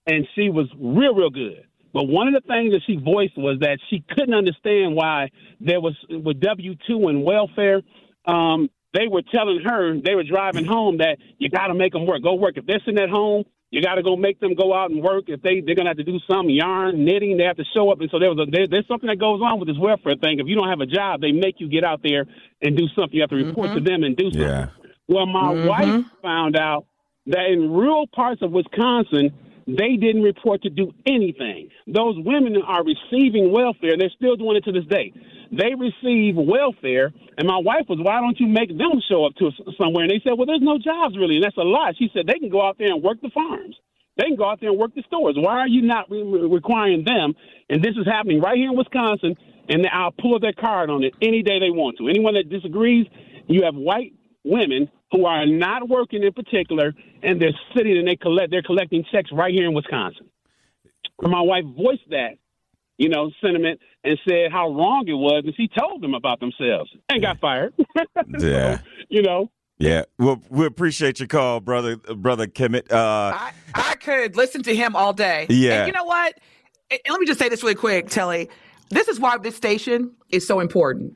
[0.06, 1.64] and she was real, real good.
[1.92, 5.80] But one of the things that she voiced was that she couldn't understand why there
[5.80, 7.82] was with W two and welfare.
[8.26, 12.06] Um, they were telling her they were driving home that you got to make them
[12.06, 12.22] work.
[12.22, 12.56] Go work.
[12.56, 15.24] If they're sitting at home, you got to go make them go out and work.
[15.28, 18.00] If they they're gonna have to do some yarn knitting, they have to show up.
[18.00, 20.38] And so there was a, there, there's something that goes on with this welfare thing.
[20.38, 22.26] If you don't have a job, they make you get out there
[22.62, 23.14] and do something.
[23.14, 23.84] You have to report mm-hmm.
[23.84, 24.42] to them and do something.
[24.42, 24.68] Yeah.
[25.08, 25.68] Well, my mm-hmm.
[25.68, 26.86] wife found out
[27.26, 29.32] that in rural parts of Wisconsin,
[29.66, 31.70] they didn't report to do anything.
[31.86, 33.92] Those women are receiving welfare.
[33.92, 35.12] And they're still doing it to this day.
[35.50, 39.50] They receive welfare, and my wife was, "Why don't you make them show up to
[39.78, 41.92] somewhere?" And they said, "Well, there's no jobs really," and that's a lie.
[41.96, 43.76] She said they can go out there and work the farms.
[44.16, 45.36] They can go out there and work the stores.
[45.38, 47.34] Why are you not re- requiring them?
[47.70, 49.36] And this is happening right here in Wisconsin,
[49.68, 52.08] and I'll pull their card on it any day they want to.
[52.08, 53.06] Anyone that disagrees,
[53.46, 54.14] you have white
[54.44, 56.92] women who are not working in particular,
[57.22, 60.28] and they're sitting and they collect they're collecting checks right here in Wisconsin.
[61.22, 62.32] And my wife voiced that,
[62.98, 66.90] you know, sentiment and said how wrong it was, and she told them about themselves
[67.08, 67.72] and got fired.
[68.38, 69.50] yeah, so, you know.
[69.78, 72.90] Yeah, well, we appreciate your call, brother, brother Kimmit.
[72.90, 75.46] Uh, I, I could listen to him all day.
[75.50, 76.38] Yeah, and you know what?
[76.90, 78.48] And let me just say this really quick, Telly.
[78.90, 81.14] This is why this station is so important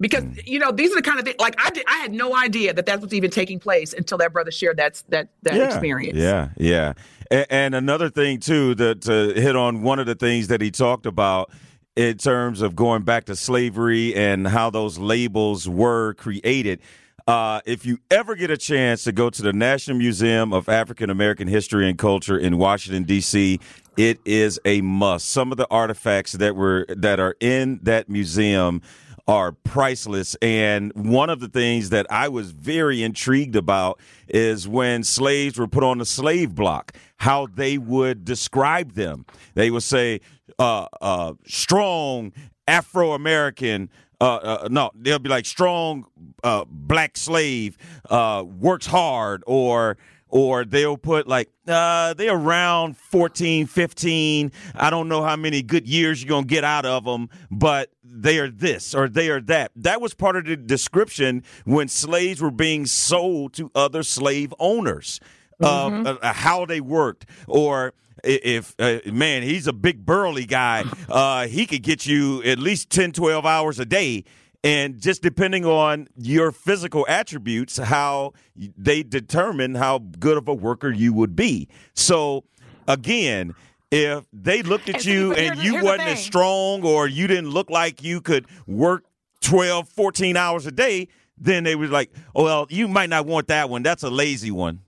[0.00, 0.46] because mm.
[0.46, 2.72] you know these are the kind of things like I did, I had no idea
[2.72, 6.18] that that was even taking place until that brother shared that that that yeah, experience.
[6.18, 6.94] Yeah, yeah.
[7.30, 10.70] And, and another thing too that to hit on one of the things that he
[10.70, 11.50] talked about
[11.96, 16.80] in terms of going back to slavery and how those labels were created.
[17.26, 21.08] Uh, if you ever get a chance to go to the National Museum of African
[21.08, 23.60] American History and Culture in Washington D.C.,
[23.96, 25.28] it is a must.
[25.28, 28.82] Some of the artifacts that were that are in that museum
[29.26, 30.34] are priceless.
[30.42, 35.68] And one of the things that I was very intrigued about is when slaves were
[35.68, 39.24] put on the slave block, how they would describe them.
[39.54, 40.20] They would say,
[40.58, 42.32] uh, uh, strong
[42.68, 43.90] Afro American.
[44.20, 46.04] Uh, uh, no, they'll be like strong
[46.42, 47.76] uh, black slave
[48.10, 49.96] uh, works hard or
[50.34, 54.50] or they'll put like uh, they're around 14, 15.
[54.74, 57.92] I don't know how many good years you're going to get out of them, but
[58.02, 59.70] they are this or they are that.
[59.76, 65.20] That was part of the description when slaves were being sold to other slave owners,
[65.62, 66.18] mm-hmm.
[66.20, 67.94] uh, how they worked, or
[68.24, 72.88] if uh, man he's a big burly guy uh, he could get you at least
[72.88, 74.24] 10 12 hours a day
[74.64, 80.90] and just depending on your physical attributes how they determine how good of a worker
[80.90, 82.42] you would be so
[82.88, 83.54] again
[83.90, 88.02] if they looked at you and you wasn't as strong or you didn't look like
[88.02, 89.04] you could work
[89.42, 91.06] 12 14 hours a day
[91.38, 94.50] then they was like oh well you might not want that one that's a lazy
[94.50, 94.80] one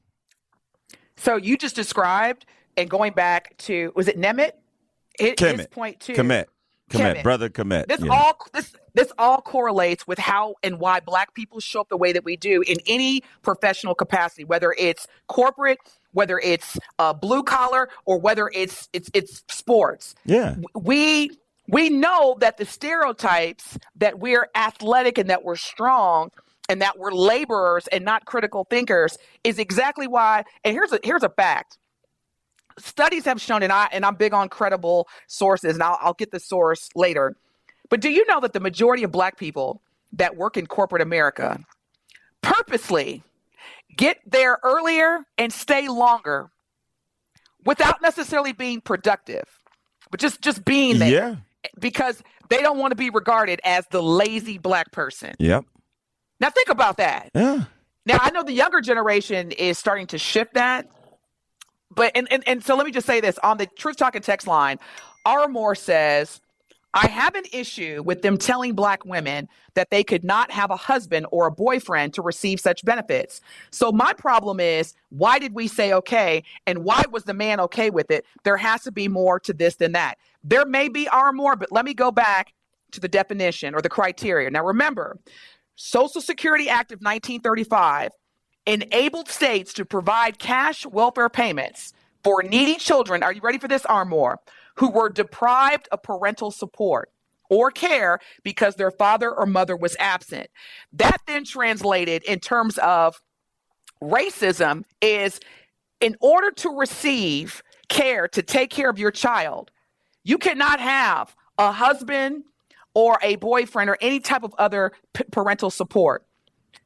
[1.17, 4.53] so you just described and going back to was it Nemeth?
[5.19, 5.57] It, Kemet.
[5.59, 6.13] His point two.
[6.13, 6.47] Kemet.
[6.91, 7.87] Kemet, brother Kemet.
[7.89, 8.13] This yeah.
[8.13, 12.13] all this this all correlates with how and why black people show up the way
[12.13, 15.79] that we do in any professional capacity, whether it's corporate,
[16.13, 20.15] whether it's uh, blue collar, or whether it's it's it's sports.
[20.25, 21.31] Yeah, we
[21.69, 26.31] we know that the stereotypes that we're athletic and that we're strong
[26.69, 30.45] and that we're laborers and not critical thinkers is exactly why.
[30.65, 31.79] And here's a here's a fact
[32.79, 36.31] studies have shown, and I and I'm big on credible sources, and I'll, I'll get
[36.31, 37.37] the source later.
[37.89, 41.59] But do you know that the majority of Black people that work in corporate America
[42.43, 43.23] purposely
[43.97, 46.51] get there earlier and stay longer
[47.65, 49.45] without necessarily being productive,
[50.11, 51.11] but just just being there?
[51.11, 51.37] Yeah.
[51.81, 55.35] Because they don't want to be regarded as the lazy black person.
[55.39, 55.65] Yep.
[56.39, 57.31] Now think about that.
[57.35, 57.65] Yeah.
[58.05, 60.89] Now I know the younger generation is starting to shift that,
[61.95, 64.47] but and, and and so let me just say this on the Truth Talking text
[64.47, 64.79] line,
[65.25, 65.49] R.
[65.49, 66.41] Moore says,
[66.95, 70.77] I have an issue with them telling black women that they could not have a
[70.77, 73.43] husband or a boyfriend to receive such benefits.
[73.71, 76.43] So my problem is, why did we say okay?
[76.67, 78.25] And why was the man okay with it?
[78.45, 80.17] There has to be more to this than that.
[80.43, 81.35] There may be R.
[81.35, 82.55] Moore, but let me go back
[82.93, 84.51] to the definition or the criteria.
[84.51, 85.19] Now remember,
[85.75, 88.13] Social Security Act of 1935
[88.67, 91.93] enabled states to provide cash welfare payments
[92.25, 93.23] for needy children.
[93.23, 94.05] Are you ready for this, R.
[94.05, 94.41] Moore?
[94.77, 97.11] Who were deprived of parental support
[97.49, 100.51] or care because their father or mother was absent.
[100.93, 103.21] That then translated in terms of
[104.03, 105.41] racism is
[106.01, 109.71] in order to receive care to take care of your child,
[110.25, 112.45] you cannot have a husband
[112.95, 116.27] or a boyfriend or any type of other p- parental support.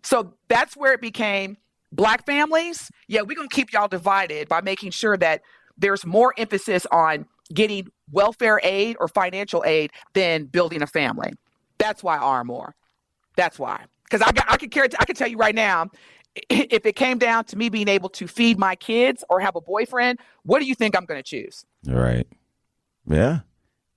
[0.03, 1.57] So that's where it became
[1.93, 5.43] black families, yeah, we're going to keep y'all divided by making sure that
[5.77, 11.33] there's more emphasis on getting welfare aid or financial aid than building a family.
[11.79, 12.45] That's why R.
[12.45, 12.75] Moore.
[13.37, 13.85] That's why.
[14.05, 15.89] Because I, I can carry, I can tell you right now,
[16.49, 19.61] if it came down to me being able to feed my kids or have a
[19.61, 21.65] boyfriend, what do you think I'm going to choose?
[21.87, 22.27] Right.
[23.07, 23.41] Yeah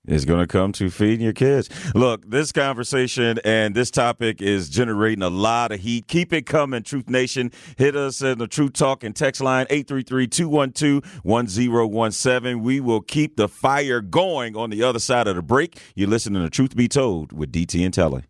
[0.07, 1.69] is going to come to feeding your kids.
[1.95, 6.07] Look, this conversation and this topic is generating a lot of heat.
[6.07, 7.51] Keep it coming, Truth Nation.
[7.77, 12.61] Hit us in the Truth Talk and text line 833-212-1017.
[12.61, 15.79] We will keep the fire going on the other side of the break.
[15.95, 18.23] You're listening to Truth Be Told with DT and Telly.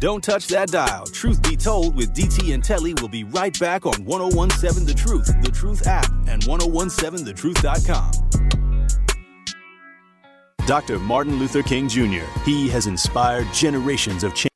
[0.00, 1.04] Don't touch that dial.
[1.06, 5.26] Truth Be Told with DT and Telly will be right back on 1017 The Truth,
[5.42, 8.39] The Truth app, and 1017thetruth.com.
[10.66, 10.98] Dr.
[10.98, 12.24] Martin Luther King Jr.
[12.44, 14.50] He has inspired generations of change.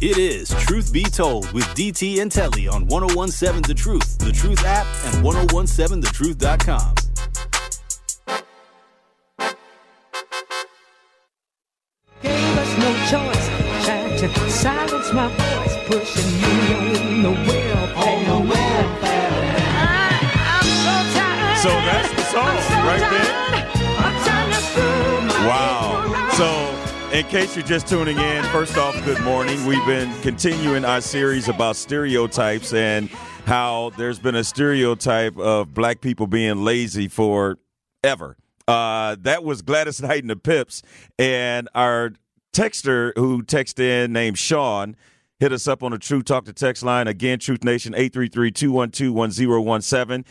[0.00, 4.64] It is Truth Be Told with DT and Telly on 1017 The Truth, The Truth
[4.64, 6.94] app, and 1017thetruth.com.
[12.20, 13.48] Gave us no choice,
[13.84, 17.96] tried to silence my voice, pushing me on the welfare.
[17.96, 19.30] On the welfare.
[19.78, 21.58] I, am so tired.
[21.58, 23.52] So that's the song so right tired.
[23.52, 23.61] there.
[27.12, 29.66] In case you're just tuning in, first off, good morning.
[29.66, 33.10] We've been continuing our series about stereotypes and
[33.44, 38.36] how there's been a stereotype of black people being lazy forever.
[38.66, 40.82] Uh, that was Gladys Knight and the Pips.
[41.18, 42.12] And our
[42.54, 44.96] texter who texted in named Sean
[45.38, 47.08] hit us up on the True Talk to text line.
[47.08, 50.24] Again, Truth Nation 833 212 1017.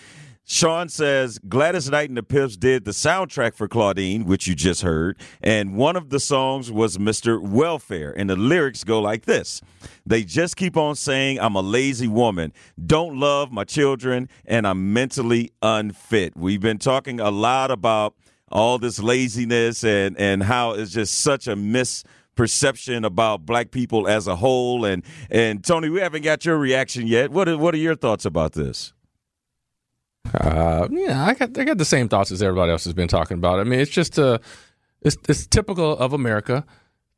[0.43, 4.81] Sean says Gladys Knight and the Pips did the soundtrack for Claudine, which you just
[4.81, 7.39] heard, and one of the songs was Mr.
[7.41, 9.61] Welfare, and the lyrics go like this
[10.05, 14.93] They just keep on saying, I'm a lazy woman, don't love my children, and I'm
[14.93, 16.35] mentally unfit.
[16.35, 18.15] We've been talking a lot about
[18.51, 24.27] all this laziness and, and how it's just such a misperception about black people as
[24.27, 24.83] a whole.
[24.83, 27.31] And, and Tony, we haven't got your reaction yet.
[27.31, 28.93] What are, what are your thoughts about this?
[30.33, 33.37] Uh, yeah, I got I got the same thoughts as everybody else has been talking
[33.37, 33.59] about.
[33.59, 34.39] I mean, it's just uh,
[35.01, 36.65] it's it's typical of America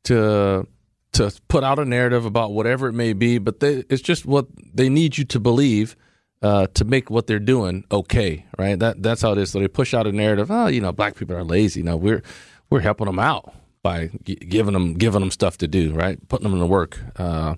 [0.04, 0.66] to
[1.12, 4.46] to put out a narrative about whatever it may be, but they, it's just what
[4.74, 5.96] they need you to believe
[6.42, 8.78] uh, to make what they're doing okay, right?
[8.78, 9.50] That that's how it is.
[9.50, 10.50] So they push out a narrative.
[10.50, 11.82] Oh, you know, black people are lazy.
[11.82, 12.22] No, we're
[12.70, 16.18] we're helping them out by g- giving them giving them stuff to do, right?
[16.28, 16.98] Putting them to work.
[17.16, 17.54] Uh,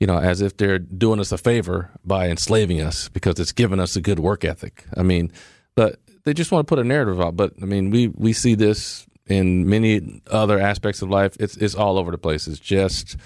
[0.00, 3.80] you know, as if they're doing us a favor by enslaving us because it's giving
[3.80, 4.84] us a good work ethic.
[4.96, 5.32] I mean,
[5.74, 7.36] but they just want to put a narrative out.
[7.36, 11.36] But I mean, we we see this in many other aspects of life.
[11.40, 12.46] It's it's all over the place.
[12.46, 13.16] It's just,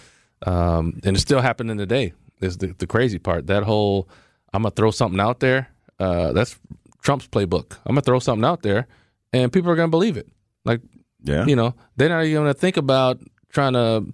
[0.47, 2.13] um, and it's still happening today.
[2.41, 3.47] Is the the crazy part.
[3.47, 4.09] That whole
[4.53, 5.69] I'm gonna throw something out there.
[5.99, 6.59] Uh, that's
[7.03, 7.73] Trump's playbook.
[7.87, 8.87] I'm gonna throw something out there,
[9.33, 10.29] and people are gonna believe it.
[10.65, 10.81] Like,
[11.23, 11.47] Yeah.
[11.47, 13.21] you know, they're not even gonna think about
[13.51, 14.13] trying to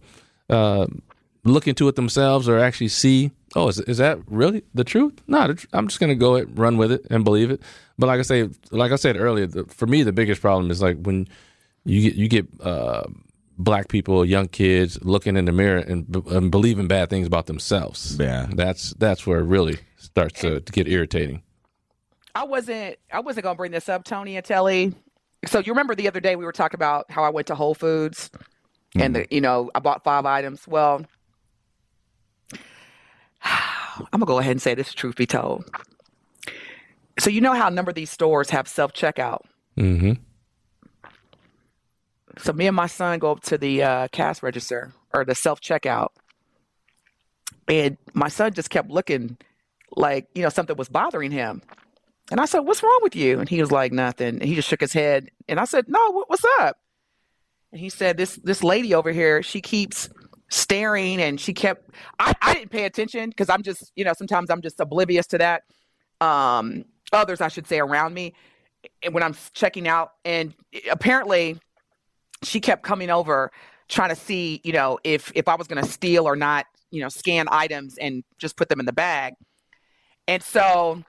[0.50, 0.86] uh,
[1.52, 3.30] look into it themselves or actually see.
[3.56, 5.14] Oh, is is that really the truth?
[5.26, 7.62] No, I'm just gonna go it, run with it, and believe it.
[7.98, 10.82] But like I say, like I said earlier, the, for me the biggest problem is
[10.82, 11.28] like when
[11.84, 13.04] you get you get uh,
[13.58, 18.16] black people, young kids looking in the mirror and, and believing bad things about themselves.
[18.18, 18.46] Yeah.
[18.54, 21.42] that's that's where it really starts to, to get irritating.
[22.34, 24.94] I wasn't I wasn't gonna bring this up, Tony and Telly.
[25.46, 27.74] So you remember the other day we were talking about how I went to Whole
[27.74, 28.30] Foods
[28.94, 30.66] and the, you know I bought five items.
[30.66, 31.04] Well,
[33.44, 34.92] I'm gonna go ahead and say this.
[34.94, 35.64] Truth be told,
[37.18, 39.42] so you know how a number of these stores have self checkout.
[39.76, 40.12] Mm-hmm.
[42.38, 45.60] So me and my son go up to the uh, cash register or the self
[45.60, 46.10] checkout,
[47.66, 49.36] and my son just kept looking
[49.96, 51.62] like you know something was bothering him.
[52.30, 54.68] And I said, "What's wrong with you?" And he was like, "Nothing." And he just
[54.68, 55.30] shook his head.
[55.48, 56.78] And I said, "No, what, what's up?"
[57.72, 60.08] And he said, "This this lady over here, she keeps
[60.48, 61.90] staring, and she kept.
[62.18, 65.38] I, I didn't pay attention because I'm just you know sometimes I'm just oblivious to
[65.38, 65.62] that.
[66.20, 68.34] Um, others, I should say, around me,
[69.10, 70.54] when I'm checking out, and
[70.90, 71.58] apparently,
[72.42, 73.50] she kept coming over
[73.88, 77.02] trying to see you know if if I was going to steal or not, you
[77.02, 79.34] know, scan items and just put them in the bag.
[80.26, 81.02] And so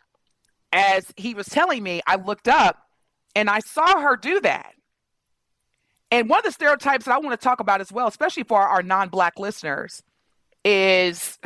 [0.72, 2.78] as he was telling me, I looked up
[3.36, 4.74] and I saw her do that.
[6.12, 8.60] And one of the stereotypes that I want to talk about as well, especially for
[8.60, 10.04] our non black listeners,
[10.66, 11.38] is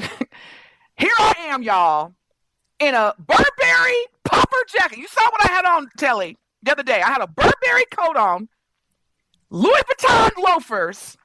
[0.97, 2.13] here I am, y'all,
[2.79, 4.99] in a Burberry puffer jacket.
[4.99, 7.01] You saw what I had on, Telly, the other day.
[7.01, 8.47] I had a Burberry coat on,
[9.49, 11.17] Louis Vuitton loafers,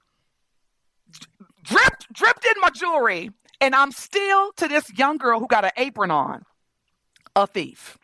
[1.63, 3.31] dripped, dripped in my jewelry,
[3.61, 6.45] and I'm still to this young girl who got an apron on
[7.37, 7.99] a thief.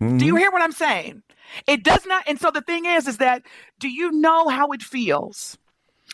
[0.00, 0.36] Do you mm-hmm.
[0.36, 1.22] hear what I'm saying?
[1.66, 2.24] It does not.
[2.26, 3.42] And so the thing is, is that
[3.78, 5.58] do you know how it feels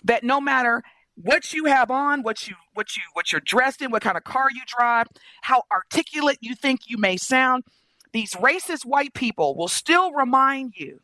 [0.04, 0.82] that no matter
[1.16, 4.24] what you have on, what you what you what you're dressed in, what kind of
[4.24, 5.06] car you drive,
[5.42, 7.64] how articulate you think you may sound,
[8.12, 11.00] these racist white people will still remind you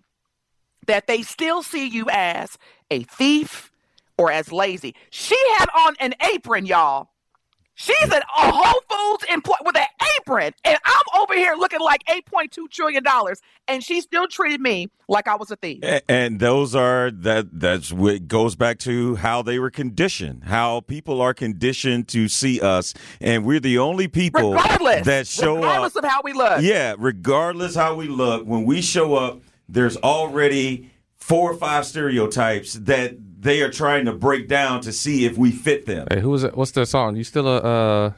[0.86, 2.58] that they still see you as
[2.90, 3.70] a thief
[4.18, 4.94] or as lazy.
[5.10, 7.10] She had on an apron, y'all.
[7.74, 9.86] She's at a Whole Foods employee with an
[10.18, 14.88] apron, and I'm over here looking like 8.2 trillion dollars, and she still treated me
[15.08, 15.82] like I was a thief.
[15.82, 20.80] A- And those are that that's what goes back to how they were conditioned, how
[20.80, 25.96] people are conditioned to see us, and we're the only people Regardless, that show regardless
[25.96, 26.04] up.
[26.04, 26.60] of how we look.
[26.62, 32.74] Yeah, regardless how we look, when we show up, there's already four or five stereotypes
[32.74, 36.06] that they are trying to break down to see if we fit them.
[36.10, 36.56] Hey, who was it?
[36.56, 37.16] What's that song?
[37.16, 38.12] You still a uh,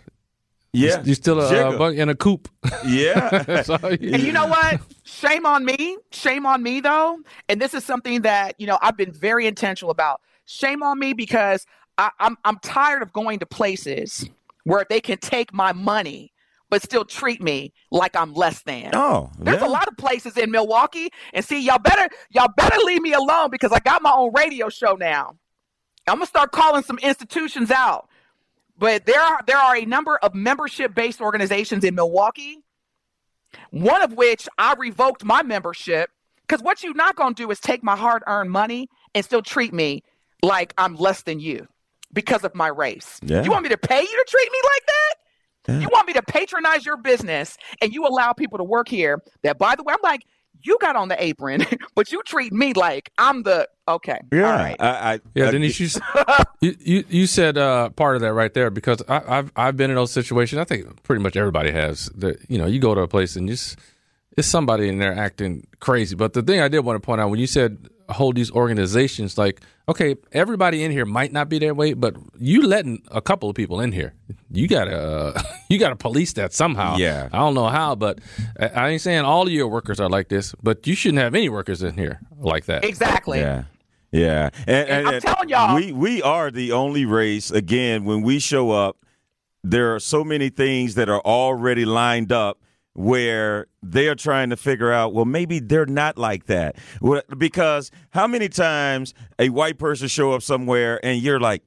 [0.72, 2.49] Yeah, you still a uh, bug in a coop?
[2.87, 3.62] yeah.
[3.62, 4.81] So, And you know what?
[5.05, 5.97] Shame on me.
[6.12, 7.18] Shame on me, though.
[7.49, 10.20] And this is something that you know I've been very intentional about.
[10.45, 11.64] Shame on me because
[11.97, 14.29] I, I'm I'm tired of going to places
[14.64, 16.34] where they can take my money
[16.75, 18.91] but still treat me like I'm less than.
[18.95, 19.68] Oh, There's yeah.
[19.68, 23.51] a lot of places in Milwaukee, and see, y'all better y'all better leave me alone
[23.53, 25.37] because I got my own radio show now.
[26.09, 28.09] I'm gonna start calling some institutions out.
[28.77, 32.59] But there are there are a number of membership based organizations in Milwaukee.
[33.70, 36.11] One of which I revoked my membership
[36.49, 39.72] because what you're not gonna do is take my hard earned money and still treat
[39.72, 40.03] me
[40.43, 41.68] like I'm less than you
[42.12, 43.20] because of my race.
[43.22, 43.45] Yeah.
[43.45, 45.24] You want me to pay you to treat me like that?
[45.69, 49.59] You want me to patronize your business and you allow people to work here that,
[49.59, 50.25] by the way, I'm like,
[50.62, 54.19] you got on the apron, but you treat me like I'm the okay.
[54.33, 54.77] Yeah, All right.
[54.81, 56.01] I, I, Yeah, I- Denise, you, s-
[56.61, 59.91] you, you you said uh, part of that right there because I, I've I've been
[59.91, 60.59] in those situations.
[60.61, 62.07] I think pretty much everybody has.
[62.17, 63.79] That you know, you go to a place and just
[64.39, 66.15] it's somebody in there acting crazy.
[66.17, 69.38] But the thing I did want to point out when you said hold these organizations
[69.38, 73.48] like, okay, everybody in here might not be that way, but you letting a couple
[73.48, 74.14] of people in here,
[74.50, 76.96] you gotta uh, you gotta police that somehow.
[76.96, 77.28] Yeah.
[77.32, 78.18] I don't know how, but
[78.59, 81.34] I I ain't saying all of your workers are like this, but you shouldn't have
[81.34, 82.84] any workers in here like that.
[82.84, 83.40] Exactly.
[83.40, 83.64] Yeah.
[84.12, 84.50] Yeah.
[84.66, 88.70] And, And I'm telling y'all- we, we are the only race, again, when we show
[88.70, 88.98] up,
[89.64, 92.61] there are so many things that are already lined up
[92.95, 96.76] where they are trying to figure out, well, maybe they're not like that.
[97.36, 101.62] Because how many times a white person show up somewhere and you're like,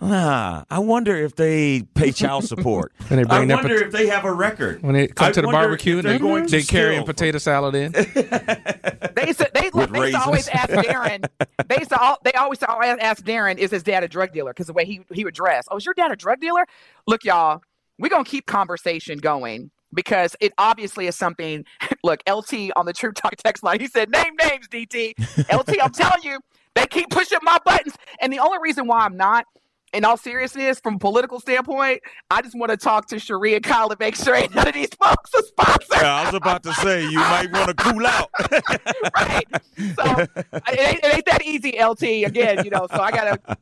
[0.00, 2.92] ah, I wonder if they pay child support.
[3.10, 4.82] And they bring I their wonder pot- if they have a record.
[4.82, 7.06] When they come I to the barbecue, and they're they, going to they carrying steal
[7.06, 7.92] potato salad in.
[9.16, 10.70] They used to, they, look, With they used to always raisins.
[10.70, 11.28] ask Darren.
[11.68, 14.52] They used to all, they always always ask Darren, is his dad a drug dealer?
[14.52, 15.66] Because the way he he would dress.
[15.70, 16.64] Oh, is your dad a drug dealer?
[17.06, 17.60] Look, y'all,
[17.98, 21.64] we're gonna keep conversation going because it obviously is something.
[22.04, 25.14] Look, LT on the True Talk text line, he said, "Name names, DT."
[25.52, 26.38] LT, I'm telling you,
[26.74, 29.46] they keep pushing my buttons, and the only reason why I'm not.
[29.92, 33.88] In all seriousness, from a political standpoint, I just want to talk to Sharia Kyle
[33.88, 36.04] to make sure none of these folks are sponsored.
[36.04, 38.30] I was about to say, you might want to cool out.
[39.16, 39.44] right.
[39.76, 42.24] So it ain't, it ain't that easy, LT.
[42.24, 42.86] Again, you know.
[42.88, 43.58] So I gotta,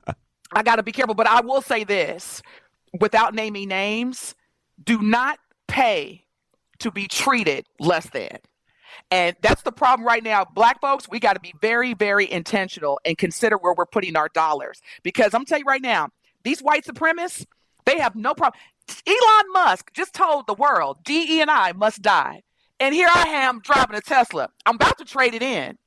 [0.52, 1.14] I gotta be careful.
[1.14, 2.42] But I will say this,
[3.00, 4.34] without naming names,
[4.84, 5.38] do not
[5.78, 6.24] pay
[6.80, 8.38] to be treated less than.
[9.10, 10.44] And that's the problem right now.
[10.44, 14.28] Black folks, we got to be very, very intentional and consider where we're putting our
[14.28, 14.80] dollars.
[15.02, 16.08] Because I'm telling you right now,
[16.42, 17.46] these white supremacists,
[17.84, 18.60] they have no problem.
[19.06, 22.42] Elon Musk just told the world DEI must die.
[22.80, 24.48] And here I am driving a Tesla.
[24.66, 25.78] I'm about to trade it in.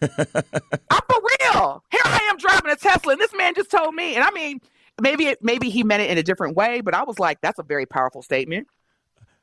[0.02, 1.84] I'm for real.
[1.90, 4.14] Here I am driving a Tesla, and this man just told me.
[4.14, 4.60] And I mean,
[5.00, 7.58] maybe it, maybe he meant it in a different way, but I was like, that's
[7.58, 8.68] a very powerful statement.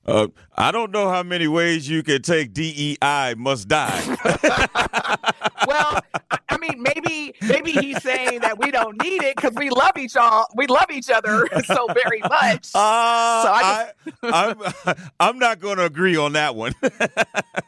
[0.05, 0.27] Uh,
[0.57, 4.01] I don't know how many ways you can take DEI must die.
[5.67, 5.99] well,
[6.31, 10.15] I- mean, maybe maybe he's saying that we don't need it because we love each
[10.15, 12.69] all we love each other so very much.
[12.75, 13.91] Uh, So I,
[14.21, 16.73] I I'm, I'm not going to agree on that one.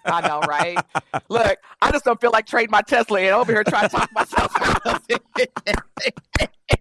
[0.05, 0.77] I know, right?
[1.27, 4.11] Look, I just don't feel like trading my Tesla and over here trying to talk
[4.13, 5.51] myself out of it.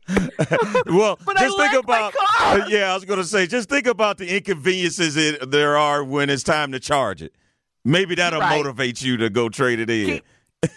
[0.86, 3.46] well, But I just think like my about uh, yeah, I was going to say
[3.46, 7.34] just think about the inconveniences it, there are when it's time to charge it.
[7.84, 8.56] Maybe that'll Right.
[8.56, 10.20] motivate you to go trade it in.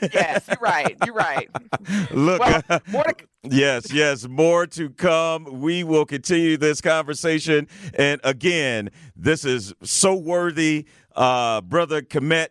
[0.01, 0.97] Yes, you're right.
[1.05, 1.47] You're right.
[2.11, 5.61] Look, Well, more to, yes, yes, more to come.
[5.61, 7.67] We will continue this conversation.
[7.93, 10.87] And again, this is so worthy.
[11.15, 12.47] Uh, Brother Komet,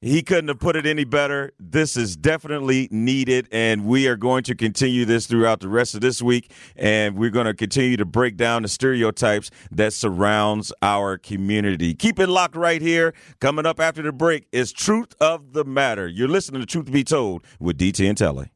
[0.00, 1.52] he couldn't have put it any better.
[1.58, 6.00] This is definitely needed, and we are going to continue this throughout the rest of
[6.00, 6.52] this week.
[6.76, 11.94] And we're going to continue to break down the stereotypes that surrounds our community.
[11.94, 13.12] Keep it locked right here.
[13.40, 16.06] Coming up after the break is Truth of the Matter.
[16.06, 18.52] You're listening to Truth Be Told with DT and Telly.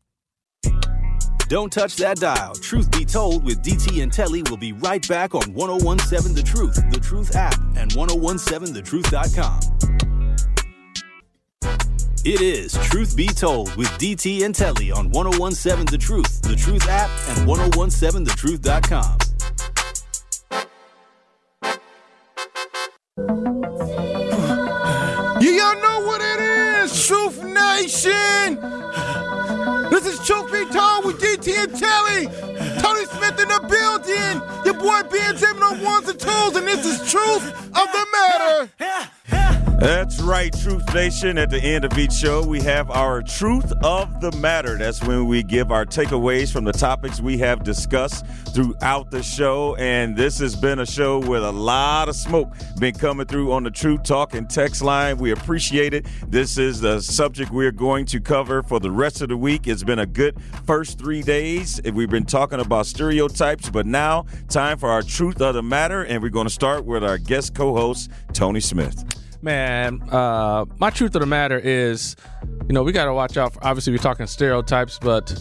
[1.48, 2.54] Don't touch that dial.
[2.54, 6.76] Truth be told, with DT and Telly, we'll be right back on 1017 The Truth,
[6.90, 10.11] The Truth app, and 1017thetruth.com.
[12.24, 16.88] It is Truth Be Told with DT and Telly on 1017 The Truth, The Truth
[16.88, 19.18] app, and 1017thetruth.com.
[25.42, 28.54] You y'all know what it is, Truth Nation.
[29.90, 32.28] This is Truth Be Told with DT and Telly.
[32.80, 34.40] Tony Smith in the building.
[34.64, 38.70] Your boy Benjamin on ones and twos, and this is Truth of the Matter.
[39.82, 41.38] That's right, Truth Nation.
[41.38, 44.78] At the end of each show, we have our Truth of the Matter.
[44.78, 48.24] That's when we give our takeaways from the topics we have discussed
[48.54, 49.74] throughout the show.
[49.74, 53.64] And this has been a show with a lot of smoke been coming through on
[53.64, 55.18] the Truth Talk and text line.
[55.18, 56.06] We appreciate it.
[56.28, 59.66] This is the subject we're going to cover for the rest of the week.
[59.66, 61.82] It's been a good first three days.
[61.82, 66.04] We've been talking about stereotypes, but now time for our Truth of the Matter.
[66.04, 69.21] And we're going to start with our guest co host, Tony Smith.
[69.42, 72.14] Man, uh, my truth of the matter is,
[72.68, 73.54] you know, we got to watch out.
[73.54, 75.36] For, obviously, we're talking stereotypes, but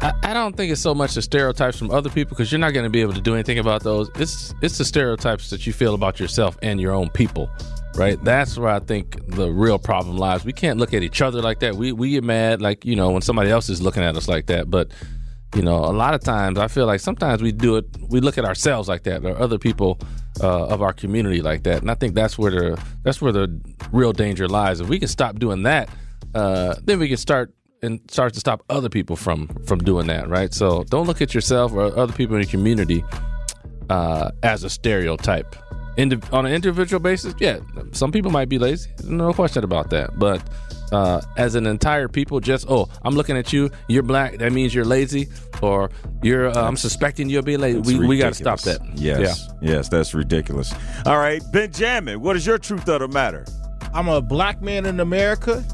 [0.00, 2.72] I, I don't think it's so much the stereotypes from other people because you're not
[2.72, 4.10] going to be able to do anything about those.
[4.16, 7.48] It's it's the stereotypes that you feel about yourself and your own people,
[7.94, 8.22] right?
[8.24, 10.44] That's where I think the real problem lies.
[10.44, 11.76] We can't look at each other like that.
[11.76, 14.46] We we get mad like you know when somebody else is looking at us like
[14.46, 14.90] that, but
[15.54, 18.36] you know a lot of times i feel like sometimes we do it we look
[18.36, 19.98] at ourselves like that or other people
[20.42, 21.80] uh, of our community like that.
[21.82, 23.60] And i think that's where the that's where the
[23.92, 24.80] real danger lies.
[24.80, 25.88] If we can stop doing that
[26.34, 30.28] uh, then we can start and start to stop other people from from doing that
[30.28, 30.52] right?
[30.54, 33.04] So don't look at yourself or other people in your community
[33.90, 35.56] uh, as a stereotype.
[35.96, 37.58] Indi- on an individual basis yeah
[37.92, 38.90] some people might be lazy.
[39.04, 40.18] No question about that.
[40.18, 40.42] But
[40.92, 44.74] uh, as an entire people, just oh, I'm looking at you, you're black, that means
[44.74, 45.28] you're lazy,
[45.62, 45.90] or
[46.22, 47.80] you're uh, I'm suspecting you'll be lazy.
[47.80, 48.80] We, we got to stop that.
[48.94, 50.72] Yes, yes, that's ridiculous.
[51.06, 53.44] All right, Benjamin, what is your truth of the matter?
[53.92, 55.64] I'm a black man in America.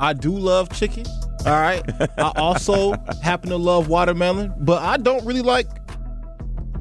[0.00, 1.04] I do love chicken.
[1.46, 1.82] All right.
[2.18, 5.66] I also happen to love watermelon, but I don't really like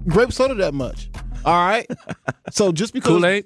[0.07, 1.09] grape soda that much.
[1.45, 1.89] All right.
[2.51, 3.45] So just because Kool Aid.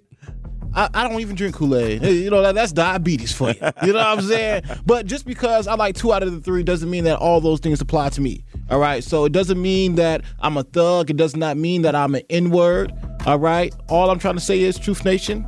[0.73, 2.03] I, I don't even drink Kool Aid.
[2.03, 3.59] You know that, that's diabetes for you.
[3.83, 4.63] You know what I'm saying?
[4.85, 7.59] But just because I like two out of the three doesn't mean that all those
[7.59, 8.43] things apply to me.
[8.69, 9.03] All right.
[9.03, 11.09] So it doesn't mean that I'm a thug.
[11.09, 12.93] It does not mean that I'm an N word.
[13.25, 13.73] All right.
[13.89, 15.45] All I'm trying to say is, Truth Nation,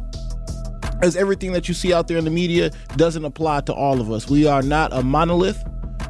[1.02, 4.12] as everything that you see out there in the media doesn't apply to all of
[4.12, 4.30] us.
[4.30, 5.62] We are not a monolith.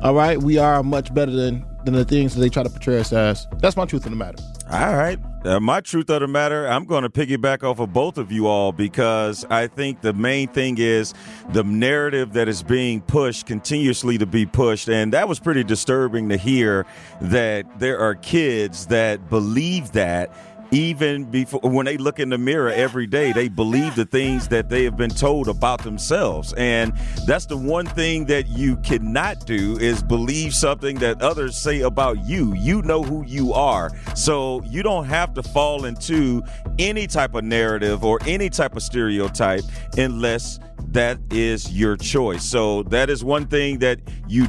[0.01, 0.41] All right.
[0.41, 3.47] We are much better than than the things that they try to portray us as.
[3.59, 4.41] That's my truth of the matter.
[4.72, 5.20] All right.
[5.46, 8.48] Uh, my truth of the matter, I'm going to piggyback off of both of you
[8.48, 11.14] all because I think the main thing is
[11.50, 14.88] the narrative that is being pushed continuously to be pushed.
[14.88, 16.86] And that was pretty disturbing to hear
[17.20, 20.34] that there are kids that believe that
[20.72, 24.70] even before when they look in the mirror every day they believe the things that
[24.70, 26.53] they have been told about themselves.
[26.53, 26.93] And
[27.26, 32.26] that's the one thing that you cannot do is believe something that others say about
[32.26, 32.53] you.
[32.55, 33.91] You know who you are.
[34.16, 36.43] So you don't have to fall into
[36.80, 39.64] any type of narrative or any type of stereotype
[39.97, 40.59] unless
[40.89, 42.43] that is your choice.
[42.43, 44.47] So that is one thing that you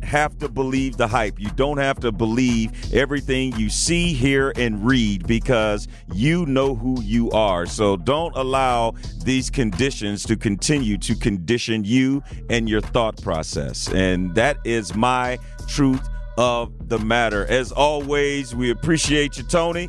[0.00, 1.38] don't have to believe the hype.
[1.38, 7.00] You don't have to believe everything you see, hear, and read because you know who
[7.02, 7.66] you are.
[7.66, 8.94] So don't allow
[9.24, 13.88] these conditions to continue to condition you and your thought process.
[13.92, 15.38] And that is my
[15.68, 17.46] truth of the matter.
[17.46, 19.88] As always, we appreciate you, Tony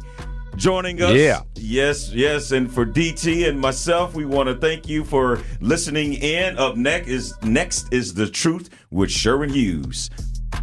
[0.57, 1.15] joining us.
[1.15, 1.41] Yeah.
[1.55, 2.51] Yes, yes.
[2.51, 6.57] And for DT and myself, we want to thank you for listening in.
[6.57, 10.09] Up next is next is the truth with Sherwin Hughes.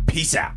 [0.07, 0.53] Peace out.